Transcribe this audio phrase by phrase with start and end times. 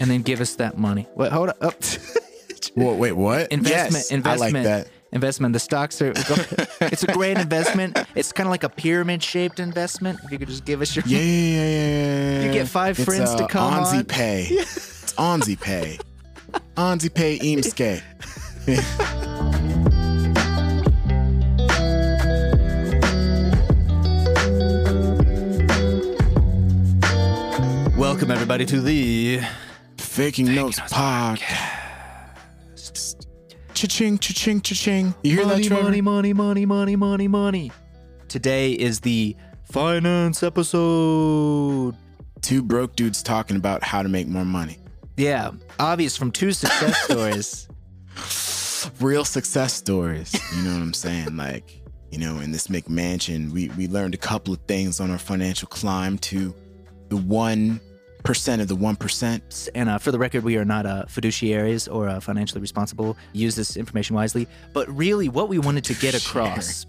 [0.00, 1.06] and then give us that money.
[1.14, 1.74] Wait, hold up.
[2.78, 2.82] Oh.
[2.82, 3.50] Whoa, wait, what?
[3.52, 4.88] investment, Yes, investment, I like that.
[5.12, 5.52] investment.
[5.54, 6.10] The stocks are.
[6.80, 7.98] it's a great investment.
[8.14, 10.18] It's kind of like a pyramid shaped investment.
[10.24, 11.02] If you could just give us your.
[11.06, 12.46] Yeah, yeah, yeah, yeah, yeah.
[12.46, 14.04] You get five It's, friends to uh, come Onzi on.
[14.04, 14.46] Pay.
[14.50, 15.98] It's Onzi Pay.
[16.76, 18.02] Onzi Pay Imske.
[27.96, 29.40] Welcome everybody to the.
[30.16, 32.06] Faking Notes Notes Podcast.
[33.74, 35.14] Cha-ching, cha-ching, cha-ching.
[35.22, 35.82] You hear money, that, Trevor?
[35.82, 37.70] money, money, money, money, money, money.
[38.26, 39.36] Today is the
[39.70, 41.96] finance episode.
[42.40, 44.78] Two broke dudes talking about how to make more money.
[45.18, 47.68] Yeah, obvious from two success stories.
[49.04, 50.34] Real success stories.
[50.56, 51.36] You know what I'm saying?
[51.36, 51.78] Like,
[52.10, 55.68] you know, in this McMansion, we, we learned a couple of things on our financial
[55.68, 56.54] climb to
[57.10, 57.18] the
[58.26, 59.68] 1% of the 1%.
[59.74, 63.16] And uh, for the record, we are not uh, fiduciaries or uh, financially responsible.
[63.32, 64.48] Use this information wisely.
[64.72, 66.86] But really, what we wanted to get across,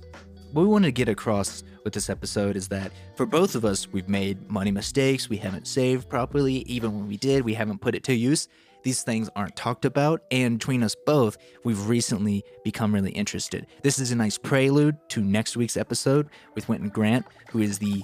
[0.51, 3.87] what we wanted to get across with this episode is that for both of us,
[3.91, 5.29] we've made money mistakes.
[5.29, 6.55] We haven't saved properly.
[6.63, 8.47] Even when we did, we haven't put it to use.
[8.81, 10.23] These things aren't talked about.
[10.31, 13.67] And between us both, we've recently become really interested.
[13.83, 18.03] This is a nice prelude to next week's episode with Winton Grant, who is the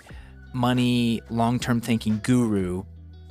[0.53, 2.83] money long term thinking guru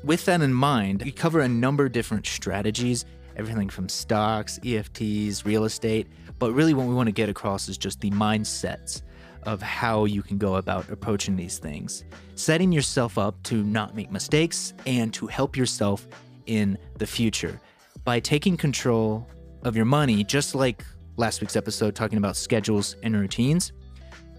[0.04, 3.04] with that in mind, we cover a number of different strategies,
[3.36, 6.08] everything from stocks, EFTs, real estate.
[6.38, 9.02] But really, what we want to get across is just the mindsets
[9.44, 14.10] of how you can go about approaching these things, setting yourself up to not make
[14.10, 16.06] mistakes and to help yourself
[16.46, 17.60] in the future
[18.04, 19.28] by taking control
[19.62, 20.84] of your money, just like
[21.16, 23.72] last week's episode talking about schedules and routines.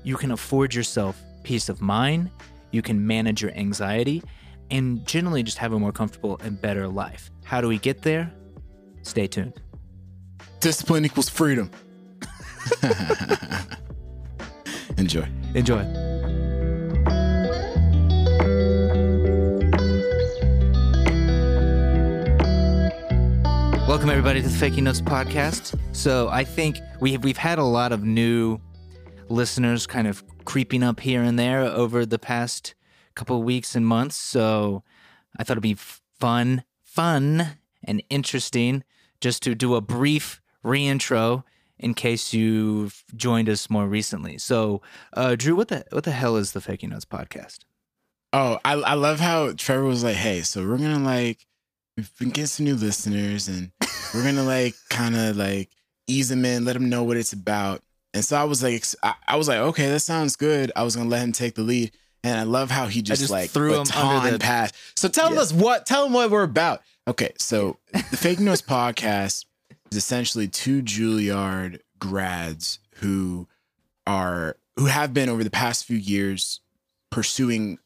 [0.03, 2.29] You can afford yourself peace of mind,
[2.71, 4.23] you can manage your anxiety,
[4.73, 7.29] and generally just have a more comfortable and better life.
[7.43, 8.33] How do we get there?
[9.03, 9.61] Stay tuned.
[10.61, 11.69] Discipline equals freedom.
[14.97, 15.27] Enjoy.
[15.53, 15.83] Enjoy.
[23.87, 25.77] Welcome everybody to the Faking Notes podcast.
[25.91, 28.59] So I think we we've had a lot of new
[29.29, 32.73] listeners kind of creeping up here and there over the past
[33.15, 34.15] couple of weeks and months.
[34.15, 34.83] So
[35.37, 35.77] I thought it'd be
[36.19, 38.83] fun, fun and interesting
[39.21, 41.43] just to do a brief reintro
[41.79, 44.37] in case you've joined us more recently.
[44.37, 44.81] So,
[45.13, 47.59] uh, Drew, what the what the hell is the Faking Notes podcast?
[48.31, 51.45] Oh, I, I love how Trevor was like, hey, so we're gonna like
[51.97, 53.71] we've been getting some new listeners and
[54.13, 55.69] we're gonna like kind of like
[56.07, 57.81] ease them in, let them know what it's about.
[58.13, 60.71] And so I was like, I, I was like, okay, that sounds good.
[60.75, 61.91] I was gonna let him take the lead.
[62.23, 64.71] And I love how he just, just like threw him under the- pass.
[64.95, 65.41] So tell Yeah.
[65.41, 66.81] us what, tell them what we're about.
[67.07, 69.45] Okay, so the Fake News podcast
[69.91, 73.47] is essentially two Juilliard grads who
[74.07, 76.61] are who have been over the past few years
[77.11, 77.77] pursuing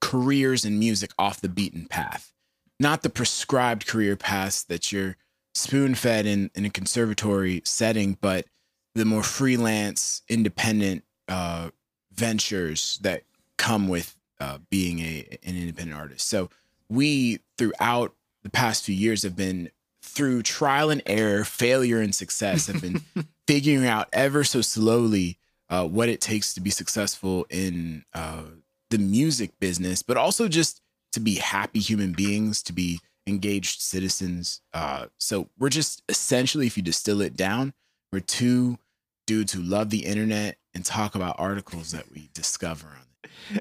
[0.00, 2.32] careers in music off the beaten path,
[2.80, 5.16] not the prescribed career paths that you're
[5.54, 8.46] spoon fed in, in a conservatory setting, but
[8.94, 11.70] the more freelance, independent uh,
[12.12, 13.22] ventures that
[13.58, 16.28] come with uh, being a, an independent artist.
[16.28, 16.50] So
[16.88, 19.70] we, throughout the past few years, have been
[20.02, 23.02] through trial and error, failure and success, have been
[23.46, 25.38] figuring out ever so slowly
[25.70, 28.42] uh, what it takes to be successful in uh,
[28.90, 30.82] the music business, but also just
[31.12, 34.60] to be happy human beings, to be engaged citizens.
[34.74, 37.72] Uh, so we're just essentially, if you distill it down,
[38.12, 38.78] we're two
[39.26, 43.11] dudes who love the internet and talk about articles that we discover on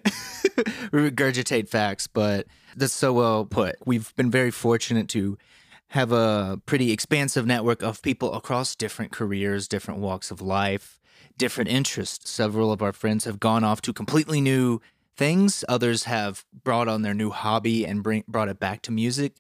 [0.92, 3.76] regurgitate facts, but that's so well put.
[3.86, 5.38] We've been very fortunate to
[5.90, 11.00] have a pretty expansive network of people across different careers, different walks of life,
[11.38, 12.30] different interests.
[12.30, 14.80] Several of our friends have gone off to completely new
[15.18, 15.66] things.
[15.68, 19.36] Others have brought on their new hobby and bring, brought it back to music,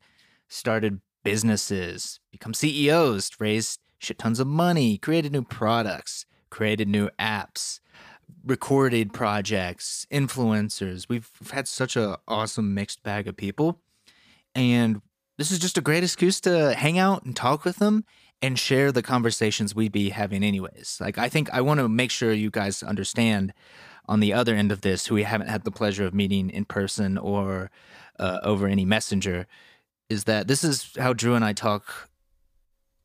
[0.47, 7.80] started businesses, become CEOs, raised shit tons of money, created new products, created new apps
[8.45, 11.07] recorded projects, influencers.
[11.09, 13.79] We've had such a awesome mixed bag of people.
[14.55, 15.01] And
[15.37, 18.03] this is just a great excuse to hang out and talk with them
[18.41, 20.97] and share the conversations we'd be having anyways.
[20.99, 23.53] Like I think I want to make sure you guys understand
[24.07, 26.65] on the other end of this who we haven't had the pleasure of meeting in
[26.65, 27.69] person or
[28.19, 29.47] uh, over any messenger
[30.09, 32.09] is that this is how Drew and I talk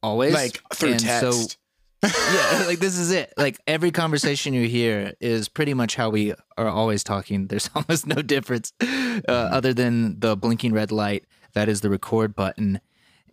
[0.02, 1.58] always Like through And so text.
[2.06, 3.32] Yeah, like this is it.
[3.36, 7.46] Like every conversation you hear is pretty much how we are always talking.
[7.48, 11.24] There's almost no difference uh, other than the blinking red light
[11.54, 12.80] That is the record button.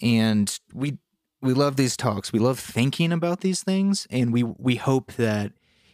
[0.01, 0.97] And we
[1.41, 2.31] we love these talks.
[2.31, 5.51] We love thinking about these things and we we hope that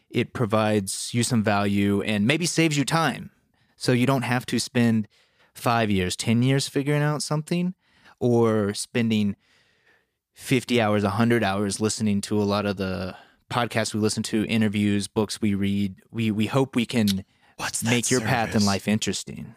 [0.09, 3.31] it provides you some value and maybe saves you time.
[3.75, 5.07] So you don't have to spend
[5.53, 7.75] 5 years, 10 years figuring out something
[8.19, 9.35] or spending
[10.39, 13.15] 50 hours, 100 hours listening to a lot of the
[13.51, 15.95] podcasts we listen to, interviews, books we read.
[16.12, 17.25] We we hope we can
[17.57, 19.56] What's make your path in life interesting.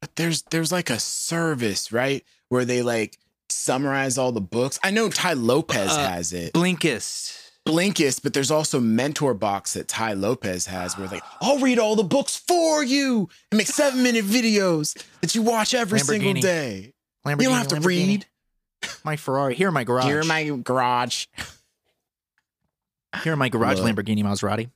[0.00, 2.24] But there's there's like a service, right?
[2.48, 3.18] Where they like
[3.48, 4.78] summarize all the books.
[4.82, 6.52] I know Tai Lopez Uh, has it.
[6.54, 7.40] Blinkist.
[7.66, 11.96] Blinkist, but there's also Mentor Box that Tai Lopez has where like, I'll read all
[11.96, 16.92] the books for you and make seven minute videos that you watch every single day.
[17.26, 18.26] You don't have to read.
[19.04, 19.54] My Ferrari.
[19.54, 20.04] Here in my garage.
[20.04, 21.26] Here in my garage.
[23.22, 23.96] Here in my garage Look.
[23.96, 24.70] Lamborghini Maserati.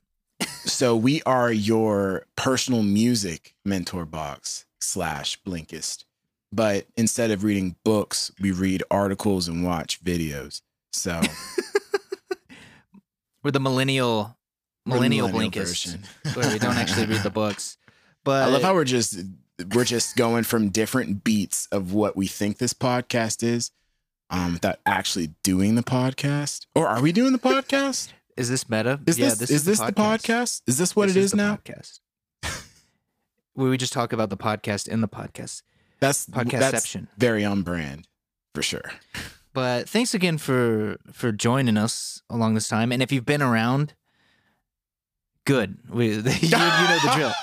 [0.65, 6.05] So we are your personal music mentor box slash Blinkist.
[6.51, 10.61] But instead of reading books, we read articles and watch videos.
[10.93, 11.21] So
[13.43, 14.35] We're the millennial
[14.85, 15.67] we're the millennial, millennial Blinkist.
[15.67, 16.03] version.
[16.33, 17.77] Where we don't actually read the books.
[18.23, 19.19] But I love how we're just
[19.73, 23.71] we're just going from different beats of what we think this podcast is,
[24.29, 26.65] um, without actually doing the podcast.
[26.75, 28.13] Or are we doing the podcast?
[28.39, 28.99] is this meta?
[29.05, 30.61] Is yeah, this, is this the podcast?
[30.65, 31.57] Is this what This it is, the now?
[31.57, 31.99] Podcast.
[33.53, 35.61] Where we just talk about the podcast in the podcast.
[35.99, 37.07] That's that's Podcastception.
[37.17, 38.07] very on brand
[38.55, 38.93] for sure.
[39.53, 42.93] But thanks again for for joining us along this time.
[42.93, 43.93] And if you've been around,
[45.45, 45.77] good.
[45.89, 47.33] We, you, you know the drill.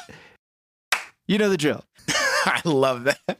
[1.27, 1.85] You know the drill.
[2.09, 3.39] I love that.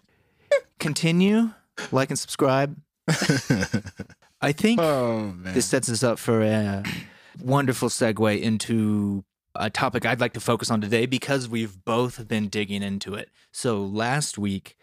[0.79, 1.53] Continue,
[1.91, 2.77] like and subscribe.
[4.41, 6.83] I think oh this sets us up for a
[7.41, 9.25] wonderful segue into
[9.55, 13.31] a topic I'd like to focus on today because we've both been digging into it.
[13.53, 14.77] So last week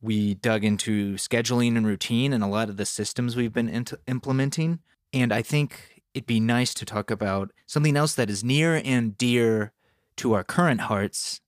[0.00, 3.94] we dug into scheduling and routine and a lot of the systems we've been int-
[4.06, 4.80] implementing,
[5.12, 9.16] and I think it'd be nice to talk about something else that is near and
[9.18, 9.72] dear
[10.16, 11.40] to our current hearts: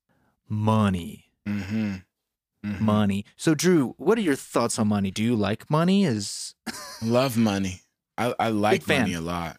[0.48, 1.30] money.
[1.46, 1.96] mm-hmm.
[2.66, 2.80] Mhm.
[2.80, 3.24] Money.
[3.36, 5.10] So, Drew, what are your thoughts on money?
[5.10, 6.04] Do you like money?
[6.04, 6.54] Is
[7.02, 7.82] Love money.
[8.16, 9.00] I, I like Big fan.
[9.02, 9.58] money a lot.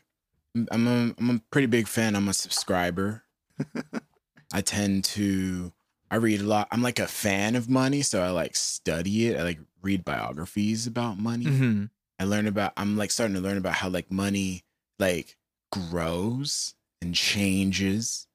[0.71, 2.15] I'm a, I'm a pretty big fan.
[2.15, 3.23] I'm a subscriber.
[4.53, 5.71] I tend to
[6.11, 6.67] I read a lot.
[6.71, 9.37] I'm like a fan of money, so I like study it.
[9.39, 11.45] I like read biographies about money.
[11.45, 11.89] Mhm.
[12.19, 14.63] I learn about I'm like starting to learn about how like money
[14.97, 15.37] like
[15.71, 18.27] grows and changes.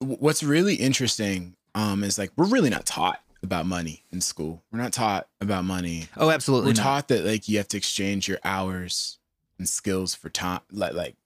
[0.00, 4.62] What's really interesting um is like we're really not taught about money in school.
[4.70, 6.82] We're not taught about money oh, absolutely we're not.
[6.82, 9.18] taught that like you have to exchange your hours
[9.58, 11.16] and skills for time like like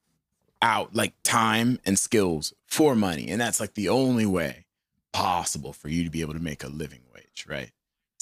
[0.62, 4.64] out like time and skills for money and that's like the only way
[5.12, 7.72] possible for you to be able to make a living wage right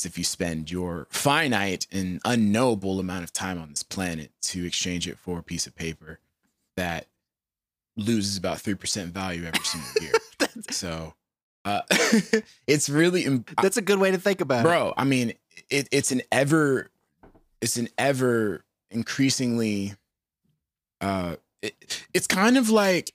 [0.04, 5.06] if you spend your finite and unknowable amount of time on this planet to exchange
[5.08, 6.18] it for a piece of paper
[6.76, 7.06] that
[7.96, 10.12] loses about 3% value every single year
[10.70, 11.14] so
[11.64, 11.82] uh
[12.66, 14.68] it's really im- That's a good way to think about it.
[14.68, 15.32] bro i mean
[15.70, 16.90] it, it's an ever
[17.60, 19.94] it's an ever increasingly
[21.00, 23.12] uh it, it's kind of like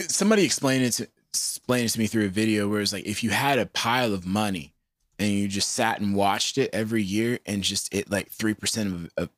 [0.00, 3.22] somebody explained it to explained it to me through a video where it's like if
[3.22, 4.74] you had a pile of money
[5.18, 9.10] and you just sat and watched it every year and just it like 3% of,
[9.16, 9.28] of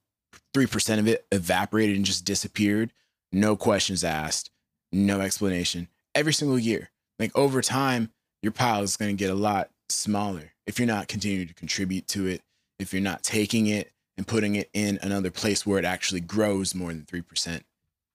[0.55, 2.93] 3% of it evaporated and just disappeared
[3.33, 4.51] no questions asked
[4.93, 8.11] no explanation every single year like over time
[8.43, 12.07] your pile is going to get a lot smaller if you're not continuing to contribute
[12.09, 12.43] to it,
[12.79, 16.75] if you're not taking it and putting it in another place where it actually grows
[16.75, 17.63] more than 3%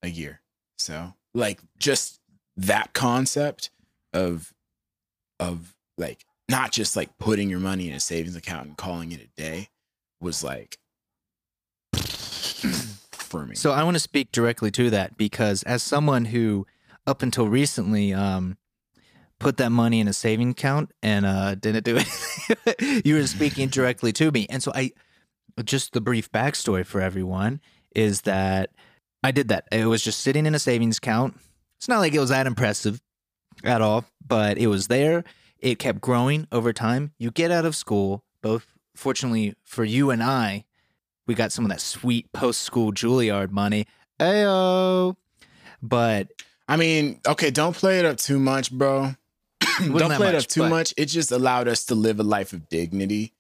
[0.04, 0.42] a year.
[0.78, 2.20] So, like just
[2.58, 3.70] that concept
[4.14, 4.54] of
[5.40, 9.20] of like not just like putting your money in a savings account and calling it
[9.20, 9.68] a day
[10.22, 10.78] was like
[13.12, 13.56] for me.
[13.56, 16.66] So I want to speak directly to that because as someone who
[17.06, 18.58] up until recently um
[19.40, 23.68] put that money in a saving account and uh didn't do it you were speaking
[23.68, 24.92] directly to me and so I
[25.64, 27.62] just the brief backstory for everyone
[27.96, 28.72] is that
[29.24, 31.38] I did that it was just sitting in a savings account
[31.78, 33.02] it's not like it was that impressive
[33.64, 35.24] at all but it was there
[35.60, 40.24] it kept growing over time you get out of school both fortunately for you and
[40.24, 40.66] I
[41.28, 43.88] we got some of that sweet post school Juilliard money.
[44.20, 45.16] Ayo.
[45.82, 46.30] But
[46.68, 49.16] I mean, okay, don't play it up too much, bro.
[49.98, 50.94] don't play it up too but- much.
[50.98, 53.34] It just allowed us to live a life of dignity,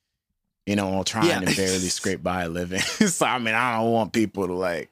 [0.65, 1.39] you know, while trying Yeah.
[1.41, 2.79] to barely scrape by a living.
[3.17, 4.89] so I mean, I don't want people to like.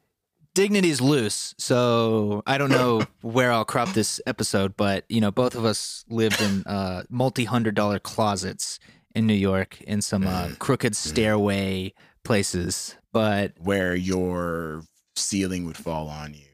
[0.53, 1.55] dignity's loose.
[1.57, 6.05] So I don't know where I'll crop this episode, but you know, both of us
[6.09, 8.79] lived in uh multi hundred dollar closets
[9.15, 12.95] in New York in some uh, crooked stairway places.
[13.11, 14.83] But where your
[15.15, 16.47] ceiling would fall on you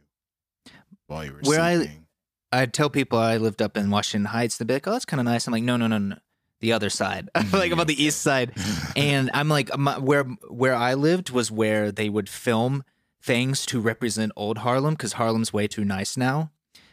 [1.07, 2.05] while you were Where I- sleeping.
[2.51, 4.57] I'd tell people I lived up in Washington Heights.
[4.57, 6.17] They'd be like, "Oh, that's kind of nice." I'm like, "No, no, no, no,
[6.59, 7.29] the other side.
[7.53, 8.53] like I'm on the east side."
[8.95, 12.83] And I'm like, my, where where I lived was where they would film
[13.21, 16.51] things to represent old Harlem because Harlem's way too nice now.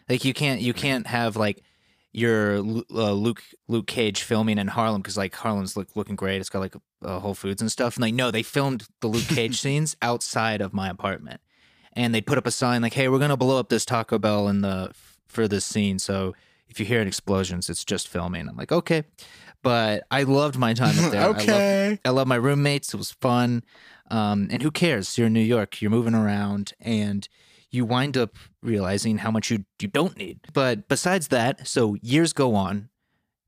[0.08, 1.62] Like you can't you can't have like
[2.12, 6.40] your uh, Luke Luke Cage filming in Harlem because like Harlem's look, looking great.
[6.40, 7.96] It's got like uh, Whole Foods and stuff.
[7.96, 11.40] And like no, they filmed the Luke Cage scenes outside of my apartment,
[11.92, 14.48] and they put up a sign like, "Hey, we're gonna blow up this Taco Bell
[14.48, 14.92] in the
[15.26, 16.34] for this scene." So
[16.68, 18.48] if you hear an explosions, it's just filming.
[18.48, 19.04] I'm like, okay,
[19.62, 21.22] but I loved my time up there.
[21.22, 21.98] I okay.
[22.04, 22.92] I love my roommates.
[22.94, 23.64] It was fun.
[24.10, 25.16] Um, and who cares?
[25.18, 25.80] You're in New York.
[25.82, 27.28] You're moving around, and
[27.70, 30.40] you wind up realizing how much you you don't need.
[30.52, 32.88] But besides that, so years go on.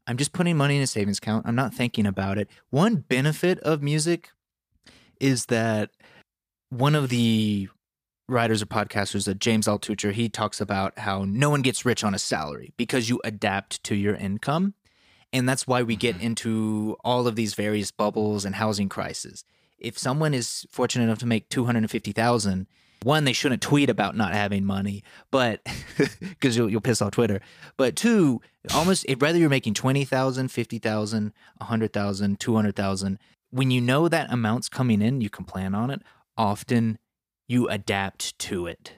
[0.07, 1.47] I'm just putting money in a savings account.
[1.47, 2.49] I'm not thinking about it.
[2.71, 4.31] One benefit of music
[5.21, 5.91] is that
[6.71, 7.69] one of the
[8.29, 12.15] writers or podcasters, that James Altucher, he talks about how no one gets rich on
[12.15, 14.75] a salary because you adapt to your income.
[15.33, 16.27] And that's why we get mm-hmm.
[16.27, 19.45] into all of these various bubbles and housing crises.
[19.79, 22.67] If someone is fortunate enough to make 250,000,
[23.05, 25.61] one, they shouldn't tweet about not having money, but
[26.21, 27.41] because you'll, you'll piss off Twitter.
[27.77, 28.41] But two,
[28.75, 33.19] almost if whether you're making 20,000, 50,000, 100,000, 200,000,
[33.51, 36.03] when you know that amount's coming in, you can plan on it.
[36.37, 36.99] Often
[37.49, 38.93] you adapt to it.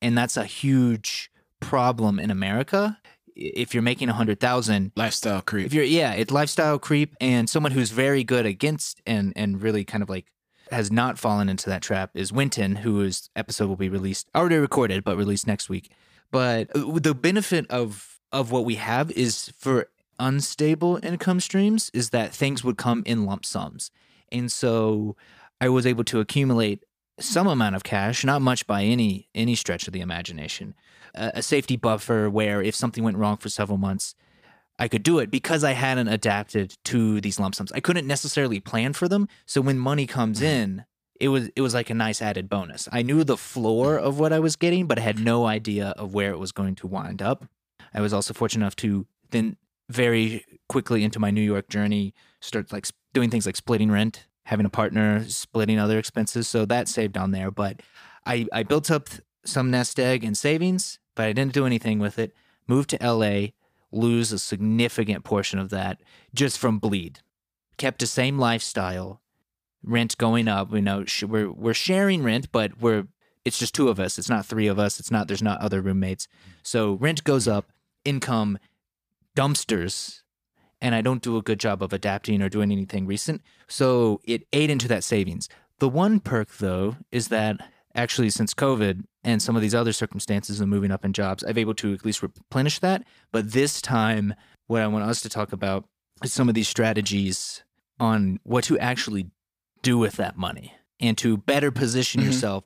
[0.00, 2.98] And that's a huge problem in America.
[3.34, 5.66] If you're making a 100,000, Lifestyle creep.
[5.66, 9.84] if you're yeah, it's lifestyle creep and someone who's very good against and and really
[9.84, 10.26] kind of like
[10.70, 15.04] has not fallen into that trap is Winton, whose episode will be released already recorded
[15.04, 15.90] but released next week.
[16.30, 22.10] But uh, the benefit of of what we have is for unstable income streams is
[22.10, 23.90] that things would come in lump sums.
[24.32, 25.14] And so
[25.60, 26.84] I was able to accumulate
[27.18, 30.74] some amount of cash, not much by any any stretch of the imagination.
[31.14, 34.14] A, a safety buffer where if something went wrong for several months,
[34.78, 37.72] I could do it because I hadn't adapted to these lump sums.
[37.72, 39.28] I couldn't necessarily plan for them.
[39.46, 40.46] So when money comes mm-hmm.
[40.46, 40.84] in,
[41.18, 42.88] it was it was like a nice added bonus.
[42.92, 46.12] I knew the floor of what I was getting, but I had no idea of
[46.12, 47.46] where it was going to wind up.
[47.94, 49.56] I was also fortunate enough to then
[49.88, 54.64] very quickly into my New York journey start like doing things like splitting rent, having
[54.66, 56.46] a partner, splitting other expenses.
[56.46, 57.50] So that saved on there.
[57.50, 57.82] But
[58.24, 59.08] I, I built up
[59.44, 62.32] some nest egg and savings, but I didn't do anything with it.
[62.68, 63.48] Moved to LA,
[63.90, 66.00] lose a significant portion of that
[66.32, 67.20] just from bleed.
[67.76, 69.20] Kept the same lifestyle,
[69.82, 70.72] rent going up.
[70.72, 73.08] You know, we're we're sharing rent, but we're
[73.44, 74.16] it's just two of us.
[74.16, 75.00] It's not three of us.
[75.00, 76.28] It's not there's not other roommates.
[76.62, 77.72] So rent goes up,
[78.04, 78.58] income
[79.36, 80.22] dumpsters,
[80.80, 83.42] and I don't do a good job of adapting or doing anything recent.
[83.68, 85.48] So it ate into that savings.
[85.78, 87.56] The one perk though is that
[87.94, 91.58] actually since COVID and some of these other circumstances of moving up in jobs, I've
[91.58, 93.04] able to at least replenish that.
[93.32, 94.34] But this time,
[94.66, 95.84] what I want us to talk about
[96.22, 97.62] is some of these strategies
[97.98, 99.30] on what to actually
[99.82, 102.26] do with that money and to better position Mhm.
[102.26, 102.64] yourself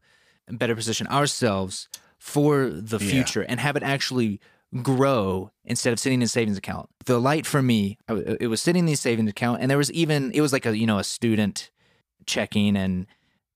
[0.48, 1.88] and better position ourselves
[2.18, 3.10] for the Yeah.
[3.10, 4.40] future and have it actually
[4.82, 6.88] grow instead of sitting in a savings account.
[7.04, 10.30] The light for me, it was sitting in the savings account, and there was even
[10.32, 11.70] it was like a you know a student
[12.26, 13.06] checking and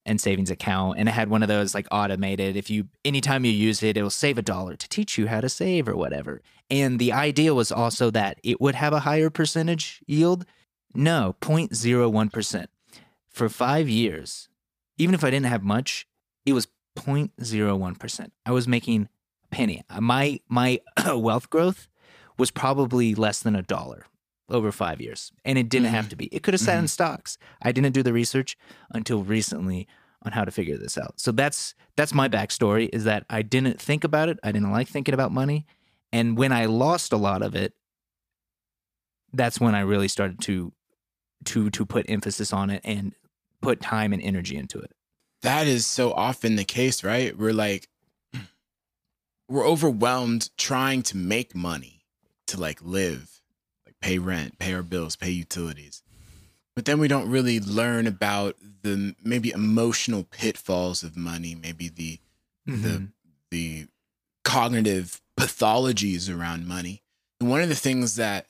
[0.06, 2.56] and savings account, and it had one of those like automated.
[2.56, 5.40] If you anytime you use it, it will save a dollar to teach you how
[5.40, 6.42] to save or whatever.
[6.70, 10.44] And the idea was also that it would have a higher percentage yield.
[10.94, 12.70] No, 0.01 percent
[13.28, 14.48] for five years.
[14.96, 16.06] Even if I didn't have much,
[16.46, 18.32] it was 0.01 percent.
[18.46, 19.08] I was making
[19.54, 19.84] penny.
[19.88, 20.80] Uh, my my
[21.14, 21.88] wealth growth
[22.36, 24.06] was probably less than a dollar
[24.48, 26.10] over five years, and it didn't have mm-hmm.
[26.10, 26.26] to be.
[26.26, 26.86] It could have sat in mm-hmm.
[26.86, 27.38] stocks.
[27.62, 28.56] I didn't do the research
[28.90, 29.86] until recently
[30.22, 31.20] on how to figure this out.
[31.20, 32.90] So that's that's my backstory.
[32.92, 34.38] Is that I didn't think about it.
[34.42, 35.66] I didn't like thinking about money,
[36.12, 37.74] and when I lost a lot of it,
[39.32, 40.72] that's when I really started to
[41.46, 43.14] to to put emphasis on it and
[43.62, 44.90] put time and energy into it.
[45.42, 47.36] that is so often the case, right?
[47.36, 47.88] We're like,
[49.48, 52.04] we're overwhelmed trying to make money
[52.46, 53.40] to like live,
[53.86, 56.02] like pay rent, pay our bills, pay utilities.
[56.74, 62.18] But then we don't really learn about the maybe emotional pitfalls of money, maybe the
[62.66, 63.08] the
[63.50, 63.86] the
[64.44, 67.02] cognitive pathologies around money.
[67.40, 68.46] And one of the things that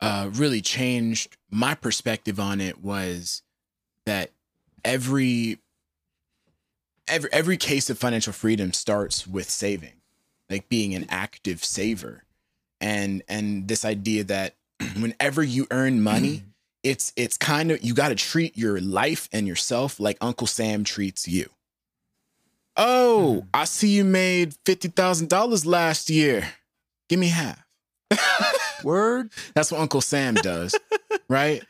[0.00, 3.42] uh, really changed my perspective on it was
[4.04, 4.30] that
[4.84, 5.58] every
[7.08, 9.95] every every case of financial freedom starts with saving,
[10.50, 12.24] like being an active saver,
[12.80, 14.54] and and this idea that
[14.98, 16.42] whenever you earn money,
[16.82, 20.84] it's it's kind of you got to treat your life and yourself like Uncle Sam
[20.84, 21.48] treats you.
[22.76, 23.48] Oh, Mhm.
[23.54, 26.52] I see you made fifty thousand dollars last year.
[27.08, 27.64] Give me half.
[28.84, 29.30] Word.
[29.54, 30.74] That's what Uncle Sam does,
[31.28, 31.62] right?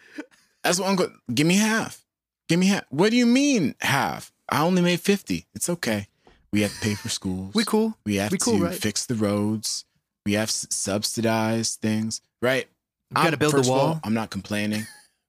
[0.62, 1.08] That's what Uncle.
[1.32, 2.04] Give me half.
[2.48, 2.84] Give me half.
[2.90, 4.32] What do you mean half?
[4.48, 5.46] I only made fifty.
[5.54, 6.08] It's okay.
[6.56, 7.54] We have to pay for schools.
[7.54, 7.98] We cool.
[8.06, 8.74] We have we to right?
[8.74, 9.84] fix the roads.
[10.24, 12.66] We have s- subsidized things, right?
[13.10, 14.00] We got to I'm- build the of all, wall.
[14.02, 14.86] I'm not complaining.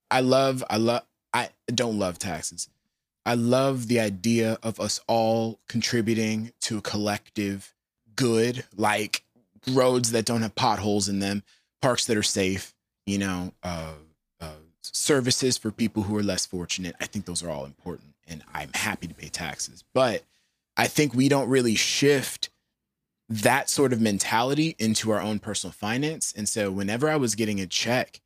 [0.10, 1.04] I love, I love,
[1.34, 2.70] I don't love taxes.
[3.26, 7.76] I love the idea of us all contributing to a collective
[8.16, 9.24] good, like
[9.72, 11.44] roads that don't have potholes in them,
[11.82, 12.74] parks that are safe,
[13.06, 13.96] you know, uh,
[14.40, 16.96] uh, services for people who are less fortunate.
[17.02, 19.84] I think those are all important, and I'm happy to pay taxes.
[19.94, 20.24] But
[20.78, 22.50] I think we don't really shift
[23.30, 26.34] that sort of mentality into our own personal finance.
[26.38, 28.22] And so whenever I was getting a check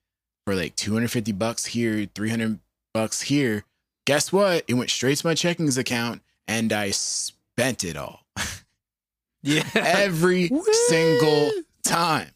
[0.46, 2.60] for like 250 bucks here, 300
[2.93, 3.63] bucks here,
[4.05, 4.63] guess what?
[4.67, 8.25] It went straight to my checkings account and I spent it all
[9.43, 9.63] Yeah.
[9.75, 10.51] every
[10.88, 11.51] single
[11.84, 12.29] time.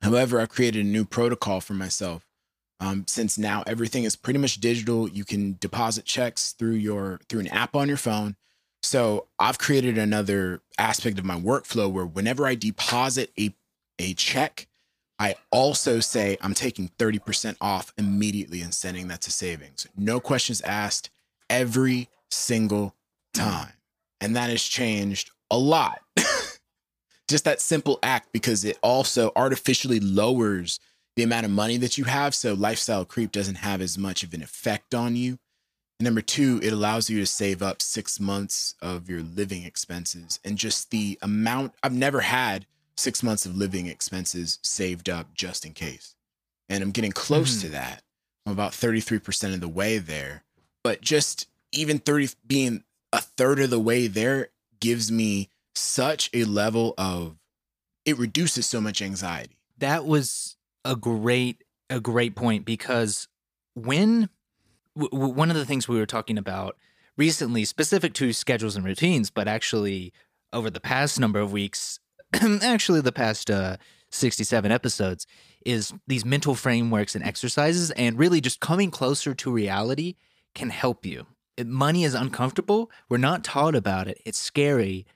[0.00, 2.24] However, I've created a new protocol for myself.
[2.80, 7.40] Um, since now everything is pretty much digital, you can deposit checks through your through
[7.40, 8.36] an app on your phone.
[8.82, 13.54] So I've created another aspect of my workflow where whenever I deposit a
[13.98, 14.68] a check,
[15.18, 19.86] I also say I'm taking 30% off immediately and sending that to savings.
[19.96, 21.10] No questions asked
[21.50, 22.94] every single
[23.34, 23.72] time.
[24.20, 26.00] And that has changed a lot.
[27.28, 30.78] Just that simple act because it also artificially lowers
[31.16, 32.34] the amount of money that you have.
[32.34, 35.38] So lifestyle creep doesn't have as much of an effect on you.
[35.98, 40.38] And number two, it allows you to save up six months of your living expenses
[40.44, 45.66] and just the amount I've never had six months of living expenses saved up just
[45.66, 46.14] in case.
[46.68, 47.60] And I'm getting close Mhm.
[47.62, 48.04] to that.
[48.46, 50.44] I'm about 33% of the way there.
[50.84, 56.44] But just even 30 being a third of the way there gives me such a
[56.44, 57.38] level of
[58.04, 59.56] it reduces so much anxiety.
[59.76, 63.28] that was a great a great point because
[63.74, 64.28] when
[64.98, 66.76] w- one of the things we were talking about
[67.16, 70.12] recently specific to schedules and routines but actually
[70.52, 72.00] over the past number of weeks
[72.62, 73.76] actually the past uh
[74.10, 75.26] 67 episodes
[75.64, 80.14] is these mental frameworks and exercises and really just coming closer to reality
[80.54, 81.26] can help you.
[81.62, 82.90] Money is uncomfortable.
[83.08, 84.20] We're not taught about it.
[84.24, 85.06] It's scary.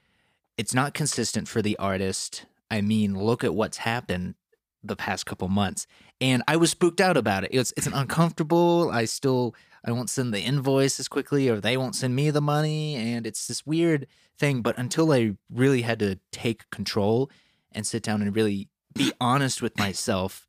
[0.58, 2.46] It's not consistent for the artist.
[2.70, 4.34] I mean look at what's happened
[4.82, 5.86] the past couple months.
[6.20, 7.50] And i was spooked out about it.
[7.52, 11.76] It's it's an uncomfortable i still i won't send the invoice as quickly or they
[11.76, 14.06] won't send me the money and it's this weird
[14.38, 17.30] thing but until i really had to take control
[17.72, 20.46] and sit down and really be honest with myself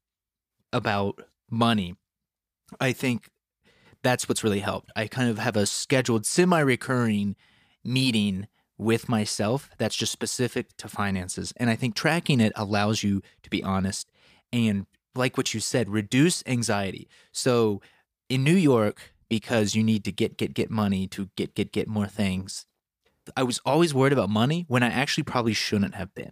[0.72, 1.96] about money
[2.80, 3.30] i think
[4.04, 4.91] that's what's really helped.
[4.96, 7.36] I kind of have a scheduled semi-recurring
[7.84, 13.22] meeting with myself that's just specific to finances and i think tracking it allows you
[13.43, 14.10] to be honest
[14.52, 17.08] and like what you said reduce anxiety.
[17.32, 17.82] So
[18.30, 21.88] in new york because you need to get get get money to get get get
[21.88, 22.66] more things.
[23.38, 26.32] I was always worried about money when i actually probably shouldn't have been.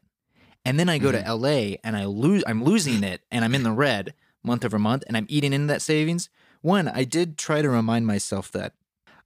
[0.66, 1.42] And then i go to mm-hmm.
[1.42, 5.04] la and i lose i'm losing it and i'm in the red month over month
[5.08, 6.30] and i'm eating into that savings.
[6.62, 8.74] One i did try to remind myself that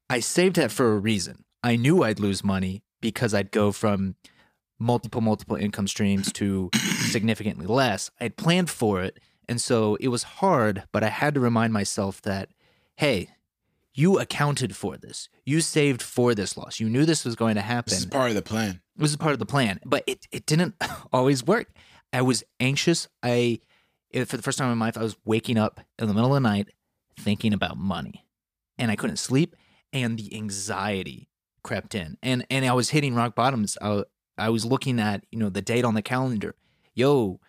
[0.10, 1.43] i saved that for a reason.
[1.63, 4.15] I knew i'd lose money because i'd go from
[4.78, 6.69] multiple multiple income streams to
[7.10, 8.12] significantly less.
[8.19, 12.21] I'd planned for it and so it was hard but i had to remind myself
[12.21, 12.49] that
[12.97, 13.30] hey
[13.97, 17.62] you accounted for this you saved for this loss you knew this was going to
[17.62, 18.81] happen This is part of the plan.
[18.95, 20.75] this is part of the plan, but it, it didn't
[21.13, 21.67] always work.
[22.13, 23.08] I was anxious.
[23.23, 23.60] I,
[24.13, 26.41] for the first time in my life, I was waking up in the middle of
[26.41, 26.69] the night
[27.19, 28.25] thinking about money
[28.77, 29.55] and I couldn't sleep
[29.91, 31.29] and the anxiety
[31.63, 33.77] crept in and, and I was hitting rock bottoms.
[33.81, 34.03] I,
[34.38, 36.55] I was looking at, you know, the date on the calendar.
[36.93, 37.39] Yo,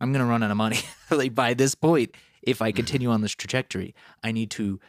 [0.00, 0.80] I'm going to run out of money.
[1.10, 4.80] like by this point, if I continue on this trajectory, I need to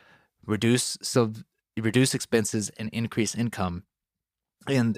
[0.45, 1.33] reduce, so
[1.77, 3.83] reduce expenses and increase income.
[4.67, 4.97] And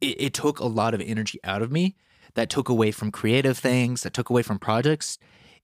[0.00, 1.96] it, it took a lot of energy out of me
[2.34, 5.18] that took away from creative things that took away from projects.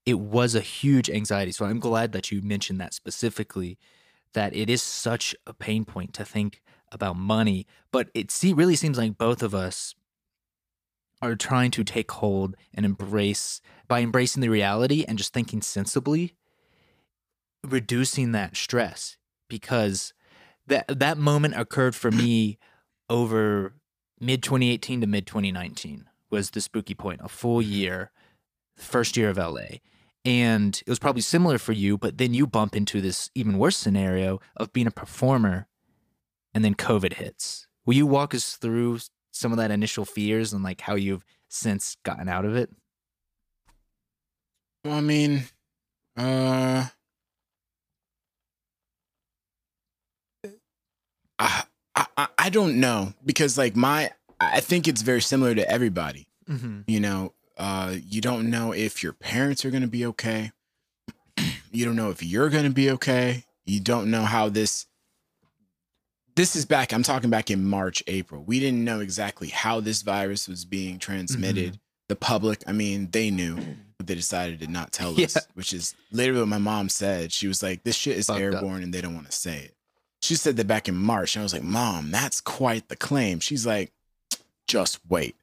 [0.05, 1.51] It was a huge anxiety.
[1.51, 3.77] So i'm glad that you mentioned that specifically
[4.33, 6.61] that it is such a pain point to think
[6.91, 7.65] about money.
[7.91, 9.95] But it see, really seems like both of us
[11.21, 16.35] are trying to take hold and embrace by embracing the reality and just thinking sensibly
[17.67, 19.17] reducing that stress
[19.49, 20.13] because
[20.67, 22.57] that that moment occurred for me
[23.09, 23.73] over
[24.19, 28.11] mid 2018 to mid 2019 was the spooky point, a full year,
[28.75, 29.79] first year of LA.
[30.25, 33.77] And it was probably similar for you, but then you bump into this even worse
[33.77, 35.67] scenario of being a performer
[36.53, 37.67] and then COVID hits.
[37.85, 38.99] Will you walk us through
[39.31, 42.69] some of that initial fears and like how you've since gotten out of it?
[44.83, 45.43] Well, I mean,
[46.15, 46.87] uh,
[51.39, 51.63] I,
[51.95, 56.27] I I don't know because like my I think it's very similar to everybody.
[56.49, 56.81] Mm-hmm.
[56.87, 60.51] You know, uh, you don't know if your parents are going to be okay.
[61.71, 63.43] you don't know if you're going to be okay.
[63.65, 64.85] You don't know how this.
[66.35, 66.93] This is back.
[66.93, 68.43] I'm talking back in March, April.
[68.43, 71.79] We didn't know exactly how this virus was being transmitted.
[72.07, 73.59] The public, I mean, they knew,
[73.97, 77.33] but they decided to not tell us, which is literally what my mom said.
[77.33, 78.41] She was like, "This shit is Fucked up.
[78.41, 79.75] airborne, and they don't want to say it."
[80.21, 83.39] She said that back in March, and I was like, "Mom, that's quite the claim."
[83.39, 83.91] She's like,
[84.67, 85.35] "Just wait."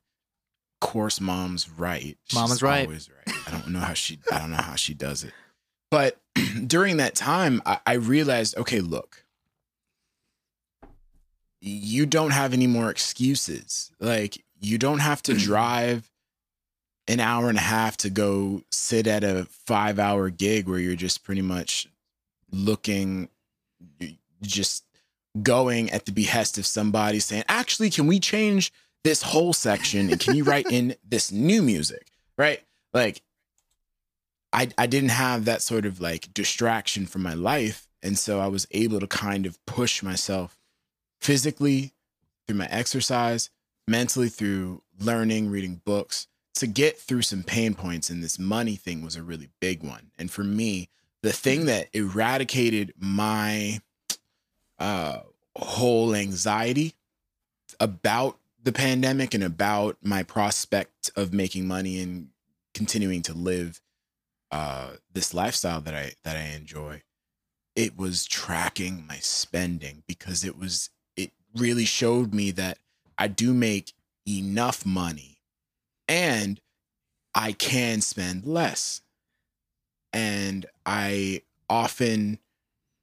[0.81, 2.19] Of course, mom's right.
[2.35, 2.87] Mama's right.
[2.87, 3.37] Always right.
[3.47, 4.19] I don't know how she.
[4.31, 5.33] I don't know how she does it.
[5.91, 6.19] But
[6.67, 9.25] during that time, I, I realized, okay, look,
[11.61, 13.91] you don't have any more excuses.
[14.01, 16.11] Like you don't have to drive
[17.09, 20.97] an hour and a half to go sit at a five hour gig where you're
[20.97, 21.87] just pretty much
[22.51, 23.29] looking
[24.43, 24.85] just
[25.43, 28.73] going at the behest of somebody saying actually can we change
[29.05, 32.09] this whole section and can you write in this new music?
[32.37, 32.63] Right?
[32.93, 33.23] Like
[34.53, 37.89] i i didn't have that sort of like distraction from my life.
[38.03, 40.59] And so i was able to kind of push myself
[41.21, 41.93] physically
[42.47, 43.51] through my exercise
[43.89, 48.11] mentally through learning reading books to get through some pain points.
[48.11, 50.11] And this money thing was a really big one.
[50.19, 50.89] And for me
[51.23, 51.69] the thing mm-hmm.
[51.69, 53.81] that eradicated my
[54.79, 55.21] uh
[55.57, 56.95] whole anxiety
[57.81, 62.29] about the pandemic and about my prospect of making money and
[62.75, 63.81] continuing to live
[64.51, 67.03] uh this lifestyle that I that I enjoy
[67.75, 72.79] it was tracking my spending because it was it really showed me that
[73.19, 73.93] I do make
[74.27, 75.39] enough money
[76.09, 76.61] and
[77.35, 79.03] I can spend less.
[80.13, 82.39] And I often